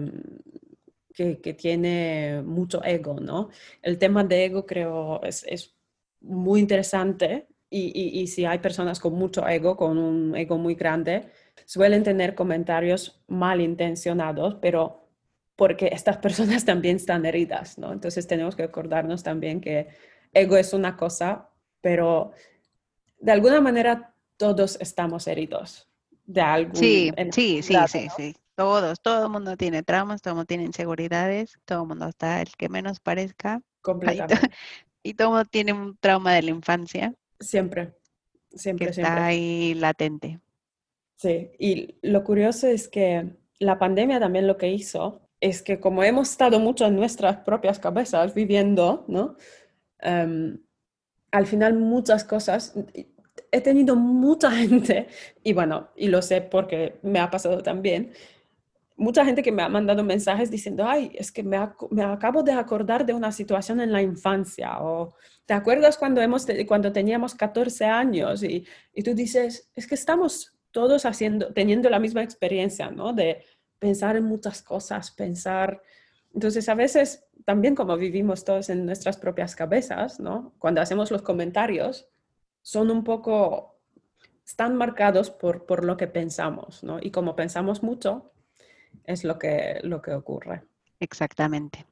que, 1.13 1.53
tiene 1.53 2.41
mucho 2.43 2.83
ego, 2.83 3.19
¿no? 3.19 3.49
El 3.81 3.97
tema 3.97 4.23
de 4.23 4.45
ego 4.45 4.65
creo 4.65 5.21
es, 5.23 5.45
es 5.47 5.75
muy 6.21 6.59
interesante 6.59 7.47
y, 7.69 8.19
y, 8.21 8.27
si 8.27 8.43
hay 8.43 8.59
personas 8.59 8.99
con 8.99 9.13
mucho 9.13 9.47
ego, 9.47 9.77
con 9.77 9.97
un 9.97 10.35
ego 10.35 10.57
muy 10.57 10.75
grande, 10.75 11.29
suelen 11.65 12.03
tener 12.03 12.35
comentarios 12.35 13.23
malintencionados, 13.27 14.55
pero 14.55 15.07
porque 15.55 15.89
estas 15.93 16.17
personas 16.17 16.65
también 16.65 16.97
están 16.97 17.25
heridas, 17.25 17.77
¿no? 17.77 17.93
Entonces 17.93 18.27
tenemos 18.27 18.55
que 18.55 18.63
acordarnos 18.63 19.23
también 19.23 19.61
que 19.61 19.87
ego 20.33 20.57
es 20.57 20.73
una 20.73 20.97
cosa, 20.97 21.49
pero 21.81 22.31
de 23.19 23.31
alguna 23.31 23.61
manera 23.61 24.13
todos 24.37 24.77
estamos 24.79 25.27
heridos 25.27 25.87
de 26.25 26.41
algún 26.41 26.75
Sí, 26.75 27.11
sí, 27.31 27.61
sí, 27.61 27.75
sí, 27.87 28.07
sí. 28.15 28.35
Todos, 28.55 29.01
todo 29.01 29.25
el 29.25 29.31
mundo 29.31 29.57
tiene 29.57 29.81
traumas, 29.83 30.21
todo 30.21 30.33
el 30.33 30.35
mundo 30.35 30.47
tiene 30.47 30.63
inseguridades, 30.63 31.57
todo 31.65 31.83
el 31.83 31.87
mundo 31.87 32.07
está 32.07 32.41
el 32.41 32.49
que 32.57 32.69
menos 32.69 32.99
parezca. 32.99 33.61
Completamente. 33.81 34.49
Y 35.03 35.15
todo 35.15 35.29
el 35.29 35.33
mundo 35.33 35.49
tiene 35.49 35.73
un 35.73 35.97
trauma 35.97 36.31
de 36.35 36.43
la 36.43 36.51
infancia. 36.51 37.15
Siempre, 37.39 37.95
siempre, 38.53 38.85
que 38.85 38.91
Está 38.91 39.25
ahí 39.25 39.73
latente. 39.73 40.39
Sí, 41.15 41.49
y 41.57 41.95
lo 42.03 42.23
curioso 42.23 42.67
es 42.67 42.87
que 42.87 43.35
la 43.57 43.79
pandemia 43.79 44.19
también 44.19 44.45
lo 44.45 44.57
que 44.57 44.67
hizo 44.67 45.21
es 45.39 45.63
que 45.63 45.79
como 45.79 46.03
hemos 46.03 46.29
estado 46.29 46.59
mucho 46.59 46.85
en 46.85 46.95
nuestras 46.95 47.37
propias 47.37 47.79
cabezas 47.79 48.35
viviendo, 48.35 49.05
¿no? 49.07 49.37
Em, 50.01 50.59
al 51.31 51.47
final 51.47 51.75
muchas 51.75 52.23
cosas, 52.23 52.73
he 53.51 53.61
tenido 53.61 53.95
mucha 53.95 54.51
gente, 54.61 55.07
y 55.43 55.53
bueno, 55.53 55.89
y 55.95 56.07
lo 56.07 56.21
sé 56.21 56.41
porque 56.41 56.99
me 57.03 57.19
ha 57.19 57.29
pasado 57.29 57.61
también, 57.61 58.11
mucha 58.97 59.25
gente 59.25 59.41
que 59.41 59.51
me 59.51 59.63
ha 59.63 59.69
mandado 59.69 60.03
mensajes 60.03 60.51
diciendo, 60.51 60.85
ay, 60.87 61.11
es 61.15 61.31
que 61.31 61.41
me, 61.41 61.57
me, 61.89 62.03
acabo 62.03 62.43
de 62.43 62.51
acordar 62.51 63.05
de 63.05 63.13
una 63.13 63.31
situación 63.31 63.81
en 63.81 63.91
la 63.91 64.01
infancia, 64.01 64.79
o 64.79 65.15
¿te 65.45 65.53
acuerdas 65.53 65.97
cuando, 65.97 66.21
hemos 66.21 66.45
cuando 66.67 66.91
teníamos 66.91 67.33
14 67.33 67.85
años? 67.85 68.43
Y, 68.43 68.65
y, 68.93 69.01
tú 69.01 69.15
dices, 69.15 69.69
es 69.75 69.87
que 69.87 69.95
estamos 69.95 70.53
todos 70.69 71.05
haciendo, 71.05 71.51
teniendo 71.51 71.89
la 71.89 71.99
misma 71.99 72.21
experiencia, 72.21 72.91
¿no? 72.91 73.11
De 73.11 73.43
pensar 73.79 74.15
en 74.15 74.25
muchas 74.25 74.61
cosas, 74.61 75.11
pensar... 75.11 75.81
Entonces, 76.33 76.69
a 76.69 76.75
veces 76.75 77.25
también 77.45 77.75
como 77.75 77.97
vivimos 77.97 78.43
todos 78.43 78.69
en 78.69 78.85
nuestras 78.85 79.17
propias 79.17 79.55
cabezas, 79.55 80.19
¿no? 80.19 80.53
Cuando 80.59 80.81
hacemos 80.81 81.11
los 81.11 81.21
comentarios, 81.21 82.07
son 82.61 82.91
un 82.91 83.03
poco, 83.03 83.79
están 84.45 84.75
marcados 84.75 85.31
por, 85.31 85.65
por 85.65 85.85
lo 85.85 85.97
que 85.97 86.07
pensamos, 86.07 86.83
¿no? 86.83 86.99
Y 87.01 87.11
como 87.11 87.35
pensamos 87.35 87.83
mucho, 87.83 88.31
es 89.05 89.23
lo 89.23 89.37
que, 89.39 89.79
lo 89.83 90.01
que 90.01 90.13
ocurre. 90.13 90.63
Exactamente. 90.99 91.85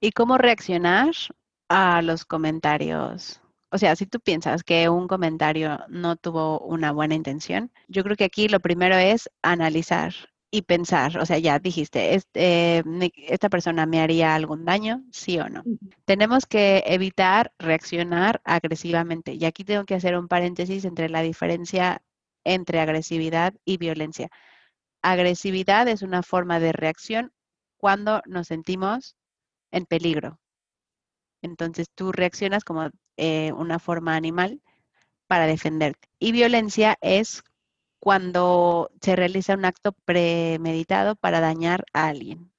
¿Y 0.00 0.12
cómo 0.12 0.38
reaccionar 0.38 1.10
a 1.68 2.02
los 2.02 2.24
comentarios? 2.24 3.40
O 3.70 3.78
sea, 3.78 3.96
si 3.96 4.06
tú 4.06 4.20
piensas 4.20 4.62
que 4.62 4.88
un 4.88 5.08
comentario 5.08 5.80
no 5.88 6.16
tuvo 6.16 6.60
una 6.60 6.92
buena 6.92 7.14
intención, 7.14 7.72
yo 7.88 8.04
creo 8.04 8.16
que 8.16 8.24
aquí 8.24 8.48
lo 8.48 8.60
primero 8.60 8.96
es 8.96 9.30
analizar 9.42 10.12
y 10.54 10.62
pensar, 10.62 11.16
o 11.18 11.24
sea, 11.24 11.38
ya 11.38 11.58
dijiste, 11.58 12.14
este, 12.14 12.84
esta 13.26 13.48
persona 13.48 13.86
me 13.86 14.02
haría 14.02 14.34
algún 14.34 14.66
daño, 14.66 15.02
sí 15.10 15.38
o 15.38 15.48
no. 15.48 15.64
Tenemos 16.04 16.44
que 16.44 16.84
evitar 16.86 17.54
reaccionar 17.58 18.42
agresivamente. 18.44 19.32
Y 19.32 19.46
aquí 19.46 19.64
tengo 19.64 19.86
que 19.86 19.94
hacer 19.94 20.14
un 20.14 20.28
paréntesis 20.28 20.84
entre 20.84 21.08
la 21.08 21.22
diferencia 21.22 22.02
entre 22.44 22.80
agresividad 22.80 23.54
y 23.64 23.78
violencia. 23.78 24.28
Agresividad 25.00 25.88
es 25.88 26.02
una 26.02 26.22
forma 26.22 26.60
de 26.60 26.72
reacción 26.72 27.32
cuando 27.78 28.20
nos 28.26 28.48
sentimos 28.48 29.16
en 29.70 29.86
peligro. 29.86 30.38
Entonces 31.40 31.88
tú 31.94 32.12
reaccionas 32.12 32.62
como 32.62 32.90
eh, 33.16 33.52
una 33.52 33.78
forma 33.78 34.16
animal 34.16 34.60
para 35.26 35.46
defenderte. 35.46 36.10
Y 36.18 36.32
violencia 36.32 36.98
es 37.00 37.42
cuando 38.02 38.90
se 39.00 39.14
realiza 39.14 39.54
un 39.54 39.64
acto 39.64 39.92
premeditado 40.04 41.14
para 41.14 41.38
dañar 41.38 41.84
a 41.92 42.08
alguien. 42.08 42.52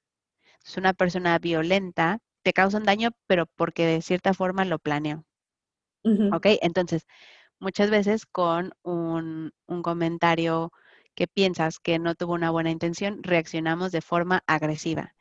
Es 0.64 0.78
una 0.78 0.94
persona 0.94 1.38
violenta, 1.38 2.20
te 2.42 2.54
causa 2.54 2.78
un 2.78 2.84
daño, 2.84 3.10
pero 3.26 3.44
porque 3.46 3.84
de 3.86 4.00
cierta 4.00 4.32
forma 4.32 4.64
lo 4.64 4.78
planeó. 4.78 5.26
¿Ok? 6.30 6.46
Entonces, 6.62 7.06
muchas 7.60 7.90
veces 7.90 8.24
con 8.26 8.72
un, 8.82 9.52
un 9.66 9.82
comentario 9.82 10.72
que 11.14 11.26
piensas 11.26 11.78
que 11.78 11.98
no 11.98 12.14
tuvo 12.14 12.32
una 12.34 12.50
buena 12.50 12.70
intención, 12.70 13.22
reaccionamos 13.22 13.92
de 13.92 14.00
forma 14.00 14.42
agresiva. 14.46 15.14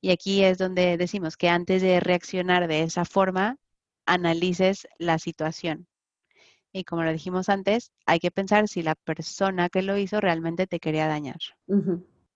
Y 0.00 0.10
aquí 0.12 0.42
es 0.44 0.58
donde 0.58 0.96
decimos 0.96 1.36
que 1.36 1.50
antes 1.50 1.82
de 1.82 2.00
reaccionar 2.00 2.68
de 2.68 2.84
esa 2.84 3.04
forma, 3.04 3.58
analices 4.06 4.88
la 4.98 5.18
situación. 5.18 5.86
Y 6.72 6.84
como 6.84 7.02
lo 7.02 7.12
dijimos 7.12 7.48
antes, 7.48 7.92
hay 8.06 8.20
que 8.20 8.30
pensar 8.30 8.68
si 8.68 8.82
la 8.82 8.94
persona 8.94 9.68
que 9.68 9.82
lo 9.82 9.96
hizo 9.98 10.20
realmente 10.20 10.66
te 10.66 10.80
quería 10.80 11.06
dañar. 11.06 11.38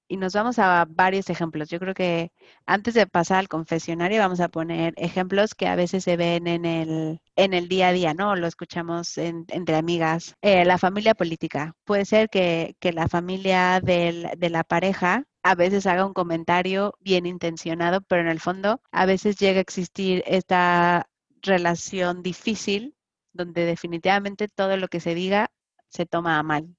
y 0.08 0.16
nos 0.16 0.34
vamos 0.34 0.58
a 0.58 0.86
varios 0.88 1.30
ejemplos. 1.30 1.68
Yo 1.68 1.78
creo 1.78 1.94
que 1.94 2.32
antes 2.66 2.94
de 2.94 3.06
pasar 3.06 3.38
al 3.38 3.48
confesionario 3.48 4.20
vamos 4.20 4.40
a 4.40 4.48
poner 4.48 4.94
ejemplos 4.96 5.54
que 5.54 5.66
a 5.66 5.76
veces 5.76 6.04
se 6.04 6.16
ven 6.16 6.46
en 6.46 6.64
el, 6.64 7.20
en 7.36 7.54
el 7.54 7.68
día 7.68 7.88
a 7.88 7.92
día, 7.92 8.14
¿no? 8.14 8.36
Lo 8.36 8.46
escuchamos 8.46 9.16
entre 9.18 9.76
amigas. 9.76 10.34
Eh, 10.42 10.64
la 10.64 10.78
familia 10.78 11.14
política. 11.14 11.74
Puede 11.84 12.04
ser 12.04 12.28
que, 12.28 12.76
que 12.80 12.92
la 12.92 13.08
familia 13.08 13.80
del, 13.80 14.28
de 14.36 14.50
la 14.50 14.64
pareja 14.64 15.24
a 15.42 15.54
veces 15.54 15.86
haga 15.86 16.06
un 16.06 16.14
comentario 16.14 16.94
bien 17.00 17.26
intencionado, 17.26 18.00
pero 18.02 18.22
en 18.22 18.28
el 18.28 18.40
fondo 18.40 18.80
a 18.92 19.06
veces 19.06 19.36
llega 19.36 19.58
a 19.58 19.62
existir 19.62 20.22
esta 20.26 21.08
relación 21.42 22.22
difícil 22.22 22.94
donde 23.34 23.66
definitivamente 23.66 24.48
todo 24.48 24.76
lo 24.78 24.88
que 24.88 25.00
se 25.00 25.14
diga 25.14 25.50
se 25.88 26.06
toma 26.06 26.38
a 26.38 26.42
mal. 26.42 26.74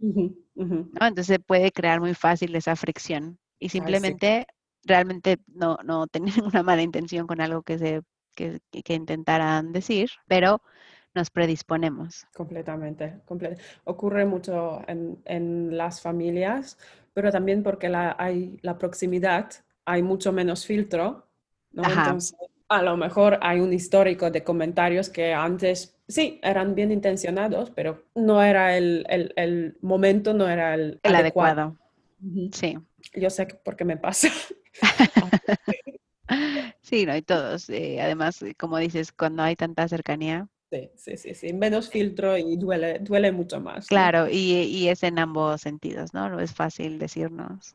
Entonces 0.00 1.26
se 1.26 1.38
puede 1.38 1.70
crear 1.70 2.00
muy 2.00 2.14
fácil 2.14 2.56
esa 2.56 2.74
fricción 2.74 3.38
y 3.58 3.68
simplemente 3.68 4.46
realmente 4.82 5.38
no, 5.46 5.78
no 5.84 6.06
tener 6.06 6.34
una 6.44 6.62
mala 6.62 6.82
intención 6.82 7.26
con 7.26 7.40
algo 7.40 7.62
que 7.62 7.78
se 7.78 8.02
que, 8.34 8.94
intentaran 8.94 9.72
decir, 9.72 10.10
pero 10.26 10.62
nos 11.14 11.30
predisponemos. 11.30 12.26
Completamente, 12.34 13.20
Ocurre 13.84 14.24
mucho 14.24 14.80
en, 14.86 15.20
en, 15.24 15.76
las 15.76 16.00
familias, 16.00 16.78
pero 17.12 17.30
también 17.30 17.62
porque 17.62 17.88
la, 17.88 18.16
hay 18.18 18.58
la 18.62 18.78
proximidad, 18.78 19.50
hay 19.84 20.02
mucho 20.02 20.32
menos 20.32 20.64
filtro, 20.64 21.26
¿no? 21.72 21.82
Entonces, 21.82 22.36
a 22.70 22.82
lo 22.82 22.96
mejor 22.96 23.38
hay 23.42 23.58
un 23.58 23.72
histórico 23.72 24.30
de 24.30 24.44
comentarios 24.44 25.10
que 25.10 25.34
antes 25.34 25.98
sí 26.06 26.38
eran 26.40 26.76
bien 26.76 26.92
intencionados, 26.92 27.70
pero 27.70 28.04
no 28.14 28.40
era 28.42 28.76
el, 28.76 29.04
el, 29.08 29.76
momento, 29.82 30.32
no 30.34 30.48
era 30.48 30.74
el, 30.74 31.00
adecuado. 31.02 31.76
Sí. 32.52 32.78
Yo 33.14 33.28
sé 33.28 33.46
por 33.46 33.74
qué 33.74 33.84
me 33.84 33.96
pasa. 33.96 34.28
sí, 36.80 37.06
no, 37.06 37.16
y 37.16 37.22
todos. 37.22 37.68
Eh, 37.70 38.00
además, 38.00 38.44
como 38.56 38.78
dices, 38.78 39.10
cuando 39.10 39.42
hay 39.42 39.56
tanta 39.56 39.88
cercanía. 39.88 40.46
Sí, 40.70 40.92
sí, 40.94 41.16
sí, 41.16 41.34
sí. 41.34 41.52
Menos 41.52 41.90
filtro 41.90 42.38
y 42.38 42.56
duele, 42.56 43.00
duele 43.00 43.32
mucho 43.32 43.60
más. 43.60 43.88
Claro, 43.88 44.28
y, 44.28 44.62
y, 44.62 44.88
es 44.88 45.02
en 45.02 45.18
ambos 45.18 45.62
sentidos, 45.62 46.14
¿no? 46.14 46.28
No 46.28 46.38
es 46.38 46.54
fácil 46.54 47.00
decirnos. 47.00 47.74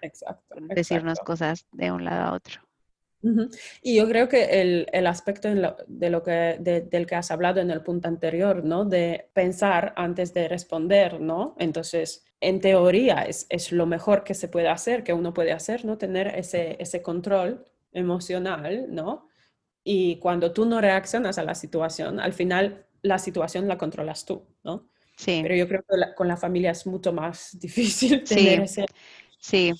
Exacto. 0.00 0.54
Decirnos 0.74 1.18
cosas 1.18 1.66
de 1.72 1.92
un 1.92 2.06
lado 2.06 2.22
a 2.22 2.32
otro. 2.32 2.69
Y 3.82 3.96
yo 3.96 4.08
creo 4.08 4.28
que 4.28 4.62
el, 4.62 4.86
el 4.92 5.06
aspecto 5.06 5.48
de 5.48 6.10
lo 6.10 6.22
que, 6.22 6.86
del 6.90 7.06
que 7.06 7.14
has 7.14 7.30
hablado 7.30 7.60
en 7.60 7.70
el 7.70 7.82
punto 7.82 8.08
anterior, 8.08 8.64
¿no? 8.64 8.84
De 8.84 9.28
pensar 9.34 9.92
antes 9.96 10.32
de 10.32 10.48
responder, 10.48 11.20
¿no? 11.20 11.54
Entonces, 11.58 12.24
en 12.40 12.60
teoría 12.60 13.22
es, 13.22 13.46
es, 13.50 13.72
lo 13.72 13.84
mejor 13.84 14.24
que 14.24 14.34
se 14.34 14.48
puede 14.48 14.68
hacer, 14.68 15.04
que 15.04 15.12
uno 15.12 15.34
puede 15.34 15.52
hacer, 15.52 15.84
¿no? 15.84 15.98
Tener 15.98 16.28
ese, 16.28 16.76
ese 16.78 17.02
control 17.02 17.64
emocional, 17.92 18.86
¿no? 18.88 19.28
Y 19.84 20.16
cuando 20.16 20.52
tú 20.52 20.64
no 20.64 20.80
reaccionas 20.80 21.36
a 21.38 21.44
la 21.44 21.54
situación, 21.54 22.20
al 22.20 22.32
final 22.32 22.86
la 23.02 23.18
situación 23.18 23.68
la 23.68 23.76
controlas 23.76 24.24
tú, 24.24 24.46
¿no? 24.64 24.88
Sí. 25.16 25.40
Pero 25.42 25.54
yo 25.54 25.68
creo 25.68 25.82
que 25.82 26.14
con 26.14 26.28
la 26.28 26.36
familia 26.38 26.70
es 26.70 26.86
mucho 26.86 27.12
más 27.12 27.50
difícil 27.60 28.24
tener 28.24 28.60
ese 28.60 28.86
sí. 29.38 29.72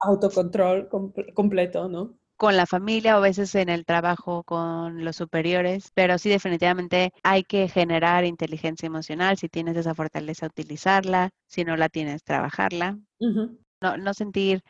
autocontrol 0.00 0.88
completo, 1.32 1.88
¿no? 1.88 2.18
Con 2.42 2.56
la 2.56 2.66
familia 2.66 3.14
o 3.14 3.18
a 3.18 3.20
veces 3.20 3.54
en 3.54 3.68
el 3.68 3.84
trabajo 3.84 4.42
con 4.42 5.04
los 5.04 5.14
superiores, 5.14 5.92
pero 5.94 6.18
sí 6.18 6.28
definitivamente 6.28 7.12
hay 7.22 7.44
que 7.44 7.68
generar 7.68 8.24
inteligencia 8.24 8.88
emocional, 8.88 9.36
si 9.38 9.48
tienes 9.48 9.76
esa 9.76 9.94
fortaleza, 9.94 10.46
utilizarla, 10.46 11.30
si 11.46 11.62
no 11.62 11.76
la 11.76 11.88
tienes, 11.88 12.24
trabajarla, 12.24 12.98
no, 13.20 13.96
no 13.96 14.12
sentir 14.12 14.64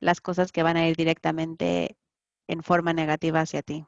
las 0.00 0.22
cosas 0.22 0.52
que 0.52 0.62
van 0.62 0.78
a 0.78 0.88
ir 0.88 0.96
directamente 0.96 1.98
en 2.46 2.62
forma 2.62 2.94
negativa 2.94 3.42
hacia 3.42 3.60
ti. 3.60 3.84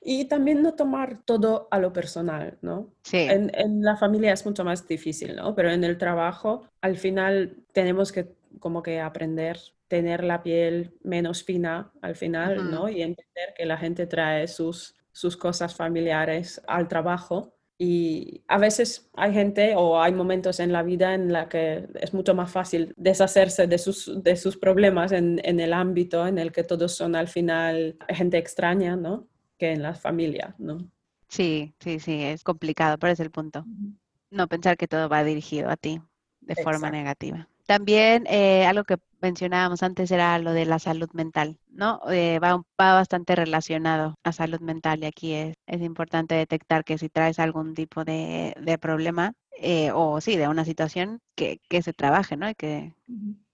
Y 0.00 0.24
también 0.28 0.62
no 0.62 0.72
tomar 0.76 1.20
todo 1.26 1.68
a 1.70 1.78
lo 1.78 1.92
personal, 1.92 2.56
¿no? 2.62 2.94
Sí. 3.02 3.18
En, 3.18 3.52
en, 3.54 3.82
la 3.82 3.98
familia 3.98 4.32
es 4.32 4.46
mucho 4.46 4.64
más 4.64 4.88
difícil, 4.88 5.36
¿no? 5.36 5.54
Pero 5.54 5.70
en 5.70 5.84
el 5.84 5.98
trabajo, 5.98 6.66
al 6.80 6.96
final 6.96 7.62
tenemos 7.74 8.12
que 8.12 8.34
como 8.58 8.82
que 8.82 8.98
aprender 8.98 9.58
tener 9.90 10.22
la 10.22 10.40
piel 10.44 10.94
menos 11.02 11.42
fina 11.42 11.92
al 12.00 12.14
final, 12.14 12.70
¿no? 12.70 12.88
Y 12.88 13.02
entender 13.02 13.54
que 13.56 13.66
la 13.66 13.76
gente 13.76 14.06
trae 14.06 14.46
sus, 14.46 14.94
sus 15.10 15.36
cosas 15.36 15.74
familiares 15.74 16.62
al 16.68 16.86
trabajo. 16.86 17.56
Y 17.76 18.44
a 18.46 18.58
veces 18.58 19.10
hay 19.14 19.32
gente 19.32 19.74
o 19.74 20.00
hay 20.00 20.12
momentos 20.12 20.60
en 20.60 20.70
la 20.70 20.84
vida 20.84 21.14
en 21.14 21.32
la 21.32 21.48
que 21.48 21.88
es 22.00 22.14
mucho 22.14 22.34
más 22.36 22.52
fácil 22.52 22.94
deshacerse 22.96 23.66
de 23.66 23.78
sus, 23.78 24.22
de 24.22 24.36
sus 24.36 24.56
problemas 24.56 25.10
en, 25.10 25.40
en 25.42 25.58
el 25.58 25.72
ámbito 25.72 26.24
en 26.24 26.38
el 26.38 26.52
que 26.52 26.62
todos 26.62 26.94
son 26.94 27.16
al 27.16 27.26
final 27.26 27.96
gente 28.08 28.38
extraña, 28.38 28.94
¿no? 28.94 29.26
Que 29.58 29.72
en 29.72 29.82
la 29.82 29.94
familia, 29.94 30.54
¿no? 30.58 30.78
Sí, 31.26 31.74
sí, 31.80 31.98
sí, 31.98 32.22
es 32.22 32.44
complicado, 32.44 32.96
pero 32.98 33.12
es 33.12 33.20
el 33.20 33.30
punto. 33.32 33.64
No 34.30 34.46
pensar 34.46 34.76
que 34.76 34.86
todo 34.86 35.08
va 35.08 35.24
dirigido 35.24 35.68
a 35.68 35.76
ti 35.76 36.00
de 36.40 36.54
forma 36.62 36.90
negativa. 36.90 37.48
También 37.70 38.26
eh, 38.28 38.66
algo 38.66 38.82
que 38.82 38.96
mencionábamos 39.20 39.84
antes 39.84 40.10
era 40.10 40.36
lo 40.40 40.52
de 40.52 40.66
la 40.66 40.80
salud 40.80 41.08
mental, 41.12 41.60
¿no? 41.68 42.00
Eh, 42.10 42.40
va, 42.40 42.64
bastante 42.76 43.36
relacionado 43.36 44.16
a 44.24 44.32
salud 44.32 44.58
mental 44.58 45.04
y 45.04 45.06
aquí 45.06 45.34
es, 45.34 45.54
es 45.68 45.80
importante 45.80 46.34
detectar 46.34 46.82
que 46.82 46.98
si 46.98 47.08
traes 47.08 47.38
algún 47.38 47.74
tipo 47.74 48.04
de, 48.04 48.76
problema 48.80 49.34
eh, 49.56 49.92
o 49.94 50.20
sí, 50.20 50.36
de 50.36 50.48
una 50.48 50.64
situación 50.64 51.20
que, 51.36 51.60
se 51.80 51.92
trabaje, 51.92 52.36
¿no? 52.36 52.50
Y 52.50 52.56
que, 52.56 52.92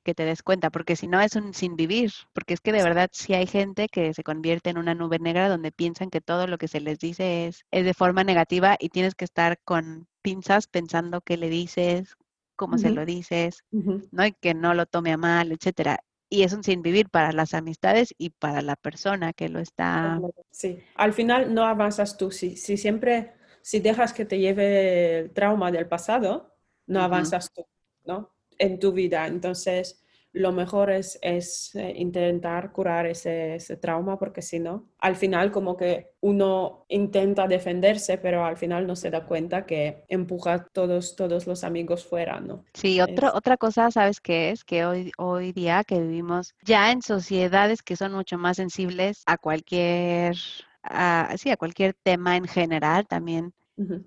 que 0.02 0.14
te 0.14 0.24
des 0.24 0.42
cuenta, 0.42 0.70
porque 0.70 0.96
si 0.96 1.08
no 1.08 1.20
es 1.20 1.36
un 1.36 1.52
sin 1.52 1.76
vivir, 1.76 2.10
porque 2.32 2.54
es 2.54 2.62
que 2.62 2.72
de 2.72 2.82
verdad 2.82 3.10
si 3.12 3.34
hay 3.34 3.46
gente 3.46 3.88
que 3.90 4.14
se 4.14 4.22
convierte 4.24 4.70
en 4.70 4.78
una 4.78 4.94
nube 4.94 5.18
negra 5.18 5.50
donde 5.50 5.72
piensan 5.72 6.08
que 6.08 6.22
todo 6.22 6.46
lo 6.46 6.56
que 6.56 6.68
se 6.68 6.80
les 6.80 6.98
dice 6.98 7.48
es, 7.48 7.66
es 7.70 7.84
de 7.84 7.92
forma 7.92 8.24
negativa 8.24 8.78
y 8.80 8.88
tienes 8.88 9.14
que 9.14 9.26
estar 9.26 9.58
con 9.62 10.08
pinzas 10.22 10.68
pensando 10.68 11.20
qué 11.20 11.36
le 11.36 11.50
dices, 11.50 12.16
cómo 12.56 12.78
se 12.78 12.90
lo 12.90 13.04
dices, 13.04 13.64
¿no? 13.70 14.26
Y 14.26 14.32
que 14.32 14.54
no 14.54 14.74
lo 14.74 14.86
tome 14.86 15.12
a 15.12 15.16
mal, 15.16 15.52
etcétera. 15.52 16.00
Y 16.28 16.42
es 16.42 16.52
un 16.52 16.64
sin 16.64 16.82
vivir 16.82 17.08
para 17.08 17.30
las 17.32 17.54
amistades 17.54 18.12
y 18.18 18.30
para 18.30 18.60
la 18.62 18.74
persona 18.74 19.32
que 19.32 19.48
lo 19.48 19.60
está. 19.60 20.20
Sí, 20.50 20.78
al 20.96 21.12
final 21.12 21.54
no 21.54 21.64
avanzas 21.64 22.16
tú. 22.16 22.32
Si, 22.32 22.56
si 22.56 22.76
siempre, 22.76 23.34
si 23.62 23.78
dejas 23.80 24.12
que 24.12 24.24
te 24.24 24.38
lleve 24.38 25.20
el 25.20 25.30
trauma 25.30 25.70
del 25.70 25.86
pasado, 25.86 26.56
no 26.86 27.02
avanzas 27.02 27.52
tú, 27.52 27.66
¿no? 28.04 28.34
En 28.58 28.80
tu 28.80 28.92
vida. 28.92 29.26
Entonces, 29.26 30.04
lo 30.36 30.52
mejor 30.52 30.90
es, 30.90 31.18
es 31.22 31.74
eh, 31.74 31.94
intentar 31.96 32.70
curar 32.70 33.06
ese, 33.06 33.54
ese, 33.54 33.76
trauma 33.78 34.18
porque 34.18 34.42
si 34.42 34.58
no, 34.58 34.86
al 34.98 35.16
final 35.16 35.50
como 35.50 35.78
que 35.78 36.10
uno 36.20 36.84
intenta 36.88 37.48
defenderse, 37.48 38.18
pero 38.18 38.44
al 38.44 38.58
final 38.58 38.86
no 38.86 38.96
se 38.96 39.10
da 39.10 39.24
cuenta 39.24 39.64
que 39.64 40.04
empuja 40.08 40.66
todos, 40.72 41.16
todos 41.16 41.46
los 41.46 41.64
amigos 41.64 42.04
fuera, 42.04 42.38
¿no? 42.40 42.64
Sí, 42.74 43.00
otro, 43.00 43.32
otra 43.34 43.56
cosa, 43.56 43.90
¿sabes 43.90 44.20
qué 44.20 44.50
es? 44.50 44.62
Que 44.62 44.84
hoy, 44.84 45.10
hoy 45.16 45.52
día 45.52 45.84
que 45.84 46.00
vivimos 46.00 46.54
ya 46.62 46.92
en 46.92 47.00
sociedades 47.00 47.82
que 47.82 47.96
son 47.96 48.12
mucho 48.12 48.36
más 48.36 48.58
sensibles 48.58 49.22
a 49.24 49.38
cualquier, 49.38 50.36
a, 50.82 51.34
sí, 51.38 51.50
a 51.50 51.56
cualquier 51.56 51.94
tema 51.94 52.36
en 52.36 52.46
general 52.46 53.06
también 53.06 53.54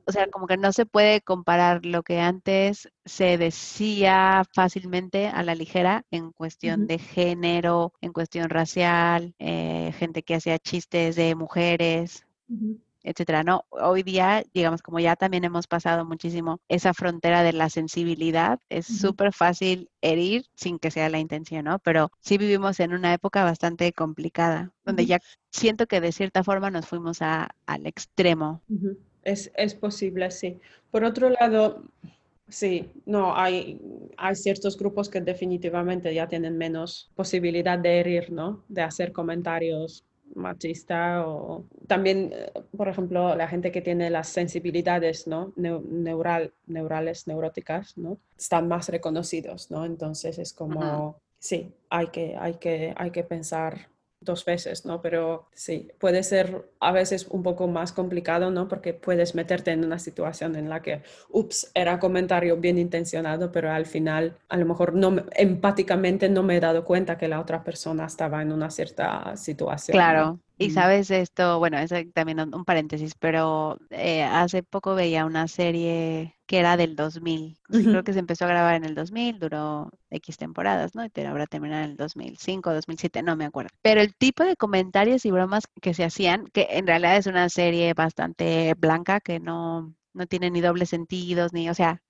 o 0.05 0.11
sea, 0.11 0.27
como 0.29 0.47
que 0.47 0.57
no 0.57 0.73
se 0.73 0.85
puede 0.85 1.21
comparar 1.21 1.85
lo 1.85 2.01
que 2.01 2.19
antes 2.19 2.89
se 3.05 3.37
decía 3.37 4.43
fácilmente 4.53 5.27
a 5.27 5.43
la 5.43 5.53
ligera 5.53 6.05
en 6.09 6.31
cuestión 6.31 6.87
de 6.87 6.97
género, 6.97 7.93
en 8.01 8.11
cuestión 8.11 8.49
racial, 8.49 9.35
eh, 9.37 9.93
gente 9.97 10.23
que 10.23 10.35
hacía 10.35 10.57
chistes 10.57 11.15
de 11.15 11.35
mujeres, 11.35 12.25
etcétera. 13.03 13.43
No, 13.43 13.65
hoy 13.69 14.03
día, 14.03 14.43
digamos, 14.53 14.81
como 14.81 14.99
ya 14.99 15.15
también 15.15 15.43
hemos 15.43 15.67
pasado 15.67 16.03
muchísimo 16.05 16.59
esa 16.67 16.93
frontera 16.93 17.43
de 17.43 17.53
la 17.53 17.69
sensibilidad, 17.69 18.59
es 18.69 18.87
súper 18.87 19.33
fácil 19.33 19.89
herir 20.01 20.45
sin 20.55 20.79
que 20.79 20.91
sea 20.91 21.09
la 21.09 21.19
intención, 21.19 21.65
¿no? 21.65 21.79
Pero 21.79 22.11
sí 22.21 22.37
vivimos 22.37 22.79
en 22.79 22.93
una 22.93 23.13
época 23.13 23.43
bastante 23.43 23.93
complicada, 23.93 24.73
donde 24.83 25.05
ya 25.05 25.19
siento 25.51 25.87
que 25.87 26.01
de 26.01 26.11
cierta 26.11 26.43
forma 26.43 26.71
nos 26.71 26.87
fuimos 26.87 27.21
a, 27.21 27.49
al 27.65 27.85
extremo. 27.85 28.63
Es, 29.23 29.51
es 29.55 29.75
posible, 29.75 30.31
sí. 30.31 30.57
Por 30.91 31.03
otro 31.03 31.29
lado, 31.29 31.83
sí, 32.47 32.89
no, 33.05 33.35
hay, 33.35 33.79
hay 34.17 34.35
ciertos 34.35 34.77
grupos 34.77 35.09
que 35.09 35.21
definitivamente 35.21 36.13
ya 36.13 36.27
tienen 36.27 36.57
menos 36.57 37.11
posibilidad 37.15 37.77
de 37.77 37.99
herir, 37.99 38.31
¿no? 38.31 38.63
De 38.67 38.81
hacer 38.81 39.11
comentarios 39.11 40.03
machista 40.35 41.27
o 41.27 41.65
también, 41.87 42.31
eh, 42.33 42.51
por 42.75 42.87
ejemplo, 42.87 43.35
la 43.35 43.47
gente 43.47 43.71
que 43.71 43.81
tiene 43.81 44.09
las 44.09 44.29
sensibilidades 44.29 45.27
¿no? 45.27 45.53
neural, 45.55 46.53
neurales, 46.67 47.27
neuróticas, 47.27 47.97
¿no? 47.97 48.19
están 48.37 48.67
más 48.67 48.89
reconocidos, 48.89 49.71
¿no? 49.71 49.85
Entonces 49.85 50.37
es 50.39 50.53
como, 50.53 51.19
sí, 51.39 51.71
hay 51.89 52.07
que, 52.07 52.35
hay, 52.37 52.55
que, 52.55 52.93
hay 52.95 53.11
que 53.11 53.23
pensar 53.23 53.89
dos 54.21 54.43
veces, 54.45 54.85
¿no? 54.85 55.01
Pero 55.01 55.47
sí, 55.53 55.89
puede 55.97 56.23
ser 56.23 56.69
a 56.79 56.91
veces 56.91 57.27
un 57.29 57.43
poco 57.43 57.67
más 57.67 57.91
complicado, 57.91 58.51
¿no? 58.51 58.67
Porque 58.67 58.93
puedes 58.93 59.35
meterte 59.35 59.71
en 59.71 59.83
una 59.83 59.99
situación 59.99 60.55
en 60.55 60.69
la 60.69 60.81
que, 60.81 61.01
ups, 61.29 61.71
era 61.73 61.99
comentario 61.99 62.57
bien 62.57 62.77
intencionado, 62.77 63.51
pero 63.51 63.71
al 63.71 63.85
final 63.85 64.37
a 64.47 64.57
lo 64.57 64.65
mejor 64.65 64.93
no 64.93 65.15
empáticamente 65.35 66.29
no 66.29 66.43
me 66.43 66.57
he 66.57 66.59
dado 66.59 66.85
cuenta 66.85 67.17
que 67.17 67.27
la 67.27 67.39
otra 67.39 67.63
persona 67.63 68.05
estaba 68.05 68.41
en 68.41 68.51
una 68.51 68.69
cierta 68.69 69.35
situación. 69.35 69.93
Claro. 69.93 70.39
Y 70.61 70.71
sabes 70.71 71.09
esto, 71.09 71.57
bueno, 71.57 71.77
es 71.77 71.89
también 72.13 72.41
un, 72.41 72.65
paréntesis, 72.65 73.15
pero 73.17 73.77
eh, 73.91 74.23
hace 74.23 74.61
poco 74.61 74.93
veía 74.93 75.25
una 75.25 75.47
serie 75.47 76.35
que 76.47 76.57
era 76.57 76.75
del 76.75 76.97
2000. 76.97 77.57
Creo 77.69 78.03
que 78.03 78.11
se 78.11 78.19
empezó 78.19 78.43
a 78.43 78.49
grabar 78.49 78.75
en 78.75 78.83
el 78.83 78.93
2000, 78.93 79.39
duró 79.39 79.89
X 80.09 80.37
temporadas, 80.37 80.95
¿no? 80.95 81.05
Y 81.05 81.21
ahora 81.21 81.47
terminar 81.47 81.85
en 81.85 81.91
el 81.91 81.95
2005, 81.95 82.73
2007, 82.73 83.23
no 83.23 83.37
me 83.37 83.45
acuerdo. 83.45 83.69
Pero 83.81 84.01
el 84.01 84.13
tipo 84.15 84.43
de 84.43 84.57
comentarios 84.57 85.25
y 85.25 85.31
bromas 85.31 85.63
que 85.81 85.93
se 85.93 86.03
hacían, 86.03 86.47
que 86.47 86.67
en 86.69 86.87
realidad 86.87 87.17
es 87.17 87.27
una 87.27 87.49
serie 87.49 87.93
bastante 87.93 88.73
blanca, 88.75 89.19
que 89.21 89.39
no, 89.39 89.93
no 90.13 90.27
tiene 90.27 90.51
ni 90.51 90.61
dobles 90.61 90.89
sentidos, 90.89 91.53
ni, 91.53 91.69
o 91.69 91.73
sea, 91.73 92.01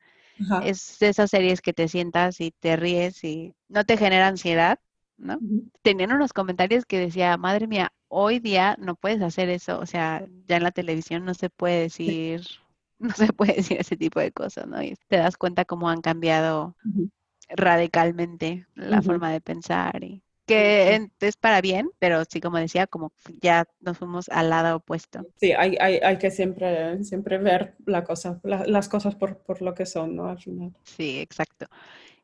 es 0.58 0.98
de 1.00 1.10
esas 1.10 1.30
series 1.32 1.62
que 1.62 1.74
te 1.74 1.88
sientas 1.88 2.42
y 2.42 2.52
te 2.52 2.76
ríes 2.76 3.24
y 3.24 3.56
no 3.68 3.86
te 3.86 3.98
genera 3.98 4.28
ansiedad, 4.28 4.80
¿no? 5.18 5.42
Tenían 5.84 6.12
unos 6.14 6.34
comentarios 6.34 6.86
que 6.86 7.00
decía, 7.00 7.38
madre 7.38 7.68
mía, 7.68 7.94
hoy 8.08 8.40
día 8.40 8.76
no 8.80 8.96
puedes 8.96 9.22
hacer 9.22 9.50
eso, 9.50 9.80
o 9.80 9.86
sea, 9.86 10.26
ya 10.48 10.58
en 10.58 10.64
la 10.64 10.72
televisión 10.72 11.26
no 11.26 11.34
se 11.34 11.50
puede 11.50 11.82
decir, 11.82 12.42
no 13.00 13.12
se 13.14 13.34
puede 13.34 13.56
decir 13.56 13.80
ese 13.80 13.98
tipo 13.98 14.20
de 14.20 14.32
cosas, 14.32 14.68
¿no? 14.68 14.82
Y 14.84 14.96
te 15.08 15.18
das 15.18 15.38
cuenta 15.38 15.66
cómo 15.66 15.90
han 15.90 16.02
cambiado 16.02 16.76
radicalmente 17.50 18.68
la 18.76 19.02
forma 19.02 19.32
de 19.32 19.42
pensar 19.42 20.04
y 20.04 20.24
que 20.50 21.10
es 21.20 21.38
para 21.38 21.62
bien, 21.62 21.92
pero 22.00 22.26
sí, 22.26 22.42
como 22.42 22.58
decía, 22.58 22.88
como 22.88 23.14
ya 23.42 23.66
nos 23.80 23.98
fuimos 23.98 24.30
al 24.30 24.50
lado 24.50 24.78
opuesto. 24.78 25.26
Sí, 25.38 25.52
hay, 25.52 25.78
hay, 25.80 25.98
hay 25.98 26.18
que 26.18 26.32
siempre, 26.32 27.04
siempre 27.04 27.38
ver 27.38 27.76
la 27.86 28.04
cosa, 28.04 28.40
las 28.44 28.90
cosas 28.90 29.16
por, 29.16 29.38
por, 29.38 29.62
lo 29.62 29.76
que 29.76 29.86
son, 29.86 30.16
¿no? 30.16 30.28
Al 30.28 30.40
final. 30.40 30.74
Sí, 30.84 31.20
exacto. 31.20 31.68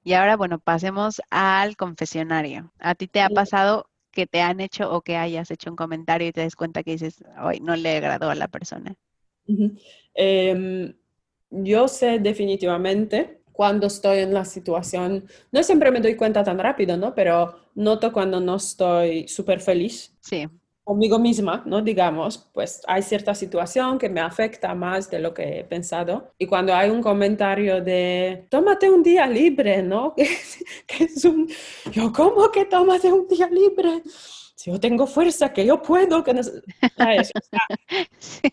Y 0.04 0.14
ahora, 0.14 0.38
bueno, 0.38 0.60
pasemos 0.60 1.22
al 1.30 1.78
confesionario. 1.78 2.72
¿A 2.80 2.96
ti 2.96 3.08
te 3.08 3.22
ha 3.22 3.30
pasado 3.30 3.90
que 4.12 4.26
te 4.26 4.42
han 4.42 4.60
hecho 4.60 4.92
o 4.92 5.02
que 5.02 5.18
hayas 5.18 5.52
hecho 5.52 5.70
un 5.70 5.76
comentario 5.76 6.28
y 6.28 6.32
te 6.32 6.42
des 6.42 6.56
cuenta 6.56 6.84
que 6.84 6.92
dices, 6.92 7.24
hoy 7.44 7.60
no 7.60 7.76
le 7.76 7.98
agradó 7.98 8.30
a 8.30 8.36
la 8.36 8.48
persona? 8.48 8.96
Em, 10.16 10.96
yo 11.52 11.88
sé 11.88 12.20
definitivamente 12.20 13.42
cuando 13.52 13.88
estoy 13.88 14.20
en 14.20 14.34
la 14.34 14.46
situación, 14.46 15.28
no 15.52 15.64
siempre 15.64 15.92
me 15.92 16.02
doy 16.02 16.16
cuenta 16.16 16.44
tan 16.44 16.60
rápido, 16.60 16.98
¿no? 16.98 17.16
Pero 17.16 17.64
noto 17.76 18.12
cuando 18.12 18.40
no 18.40 18.56
estoy 18.56 19.28
súper 19.28 19.60
feliz. 19.60 20.16
Sí. 20.22 20.48
Conmigo 20.84 21.18
misma, 21.18 21.64
¿no? 21.66 21.82
Digamos, 21.82 22.50
pues 22.54 22.82
hay 22.88 23.02
cierta 23.02 23.34
situación 23.34 23.98
que 23.98 24.08
me 24.08 24.22
afecta 24.22 24.76
más 24.76 25.10
de 25.10 25.20
lo 25.20 25.34
que 25.34 25.60
he 25.60 25.64
pensado. 25.64 26.34
Y 26.38 26.46
cuando 26.46 26.76
hay 26.76 26.90
un 26.90 27.02
comentario 27.02 27.82
de, 27.82 28.48
tómate 28.50 28.90
un 28.90 29.02
día 29.02 29.26
libre, 29.28 29.82
¿no? 29.82 30.14
que, 30.16 30.24
es 31.00 31.26
un, 31.26 31.50
yo, 31.92 32.14
¿cómo 32.14 32.52
que 32.52 32.66
tómate 32.66 33.12
un 33.12 33.28
día 33.28 33.48
libre? 33.50 34.04
Si 34.56 34.72
yo 34.72 34.80
tengo 34.80 35.08
fuerza, 35.08 35.52
que 35.52 35.66
yo 35.66 35.82
puedo, 35.82 36.24
que 36.24 36.34
no... 36.34 36.42
sí 38.20 38.52